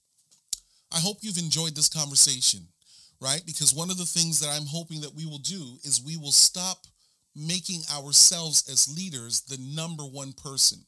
I 0.92 1.00
hope 1.00 1.18
you've 1.20 1.38
enjoyed 1.38 1.74
this 1.74 1.88
conversation, 1.88 2.68
right? 3.20 3.42
Because 3.44 3.74
one 3.74 3.90
of 3.90 3.98
the 3.98 4.06
things 4.06 4.40
that 4.40 4.48
I'm 4.48 4.66
hoping 4.66 5.00
that 5.00 5.14
we 5.14 5.26
will 5.26 5.38
do 5.38 5.78
is 5.82 6.02
we 6.04 6.16
will 6.16 6.32
stop 6.32 6.86
making 7.34 7.82
ourselves 7.92 8.68
as 8.70 8.94
leaders 8.94 9.42
the 9.42 9.58
number 9.58 10.04
one 10.04 10.32
person. 10.32 10.78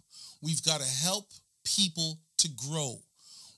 We've 0.43 0.63
got 0.65 0.81
to 0.81 1.05
help 1.05 1.27
people 1.65 2.19
to 2.39 2.49
grow. 2.49 3.03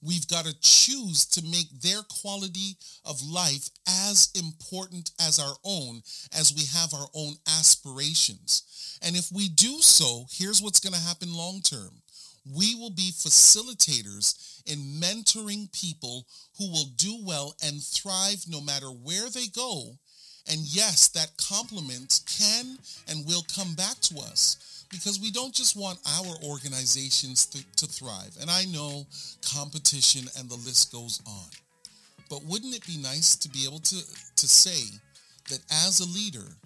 We've 0.04 0.26
got 0.26 0.46
to 0.46 0.60
choose 0.60 1.24
to 1.26 1.42
make 1.42 1.70
their 1.80 2.02
quality 2.20 2.76
of 3.04 3.22
life 3.22 3.68
as 3.86 4.30
important 4.34 5.12
as 5.20 5.38
our 5.38 5.54
own 5.64 6.02
as 6.36 6.52
we 6.52 6.64
have 6.76 6.92
our 6.92 7.06
own 7.14 7.34
aspirations. 7.46 8.98
And 9.00 9.14
if 9.14 9.30
we 9.30 9.48
do 9.48 9.80
so, 9.80 10.26
here's 10.30 10.60
what's 10.60 10.80
going 10.80 10.94
to 10.94 11.08
happen 11.08 11.32
long 11.32 11.60
term. 11.60 12.02
We 12.44 12.74
will 12.74 12.90
be 12.90 13.12
facilitators 13.12 14.62
in 14.66 14.78
mentoring 15.00 15.70
people 15.72 16.26
who 16.58 16.70
will 16.72 16.90
do 16.96 17.18
well 17.24 17.54
and 17.62 17.80
thrive 17.80 18.44
no 18.48 18.60
matter 18.60 18.88
where 18.88 19.30
they 19.30 19.46
go. 19.46 19.98
And 20.50 20.60
yes, 20.60 21.08
that 21.08 21.30
compliment 21.36 22.20
can 22.26 22.78
and 23.08 23.26
will 23.26 23.44
come 23.54 23.74
back 23.74 24.00
to 24.02 24.18
us 24.18 24.84
because 24.90 25.18
we 25.20 25.30
don't 25.30 25.54
just 25.54 25.76
want 25.76 25.98
our 26.18 26.34
organizations 26.44 27.46
to, 27.46 27.86
thrive. 27.86 28.36
And 28.40 28.50
I 28.50 28.64
know 28.66 29.06
competition 29.54 30.28
and 30.38 30.48
the 30.48 30.54
list 30.54 30.92
goes 30.92 31.20
on. 31.26 31.48
But 32.30 32.44
wouldn't 32.44 32.74
it 32.74 32.86
be 32.86 32.96
nice 32.96 33.36
to 33.36 33.48
be 33.48 33.64
able 33.66 33.80
to, 33.80 33.96
to 34.36 34.48
say 34.48 34.98
that 35.50 35.60
as 35.70 36.00
a 36.00 36.06
leader, 36.06 36.56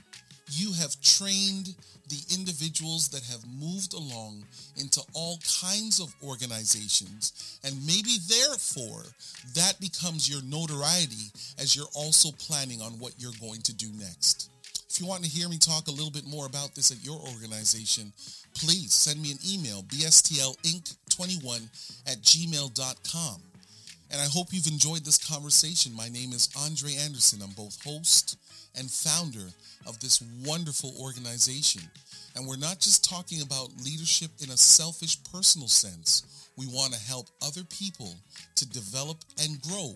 you 0.51 0.73
have 0.75 1.01
trained 1.01 1.75
the 2.09 2.35
individuals 2.35 3.09
that 3.09 3.25
have 3.25 3.45
moved 3.61 3.93
along 3.95 4.45
into 4.77 5.01
all 5.13 5.39
kinds 5.61 6.01
of 6.01 6.15
organizations. 6.23 7.59
And 7.65 7.75
maybe 7.87 8.19
therefore 8.29 9.03
that 9.55 9.81
becomes 9.81 10.29
your 10.31 10.43
notoriety 10.43 11.31
as 11.59 11.75
you're 11.75 11.93
also 11.95 12.31
planning 12.39 12.81
on 12.81 12.99
what 12.99 13.15
you're 13.19 13.33
going 13.41 13.63
to 13.63 13.75
do 13.75 13.89
next. 13.99 14.51
If 14.89 15.01
you 15.01 15.07
want 15.07 15.25
to 15.25 15.31
hear 15.31 15.49
me 15.49 15.59
talk 15.59 15.89
a 15.89 15.91
little 15.91 16.11
bit 16.11 16.27
more 16.27 16.47
about 16.47 16.75
this 16.75 16.91
at 16.91 17.05
your 17.05 17.19
organization, 17.35 18.13
please 18.55 18.93
send 18.95 19.21
me 19.21 19.33
an 19.33 19.39
email, 19.47 19.83
bstlinc21 19.83 21.69
at 22.07 22.23
gmail.com. 22.23 23.43
And 24.11 24.21
I 24.21 24.27
hope 24.27 24.53
you've 24.53 24.69
enjoyed 24.69 25.05
this 25.05 25.19
conversation. 25.19 25.93
My 25.93 26.09
name 26.09 26.33
is 26.33 26.49
Andre 26.57 26.95
Anderson. 26.95 27.43
I'm 27.43 27.51
both 27.51 27.83
host 27.83 28.39
and 28.77 28.91
founder 28.91 29.47
of 29.87 29.99
this 30.01 30.23
wonderful 30.45 30.93
organization. 31.01 31.83
And 32.35 32.47
we're 32.47 32.57
not 32.57 32.81
just 32.81 33.09
talking 33.09 33.43
about 33.43 33.71
leadership 33.83 34.31
in 34.43 34.51
a 34.51 34.57
selfish 34.57 35.19
personal 35.33 35.69
sense. 35.69 36.49
We 36.57 36.67
want 36.67 36.93
to 36.93 37.01
help 37.01 37.27
other 37.43 37.65
people 37.65 38.15
to 38.57 38.69
develop 38.69 39.19
and 39.43 39.61
grow 39.63 39.95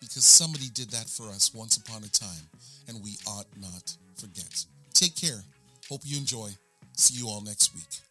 because 0.00 0.24
somebody 0.24 0.68
did 0.72 0.90
that 0.90 1.08
for 1.08 1.28
us 1.28 1.54
once 1.54 1.76
upon 1.76 2.04
a 2.04 2.08
time 2.08 2.48
and 2.88 3.02
we 3.02 3.16
ought 3.26 3.46
not 3.60 3.94
forget. 4.16 4.64
Take 4.94 5.16
care. 5.16 5.42
Hope 5.88 6.02
you 6.04 6.18
enjoy. 6.18 6.50
See 6.96 7.18
you 7.18 7.28
all 7.28 7.42
next 7.42 7.74
week. 7.74 8.09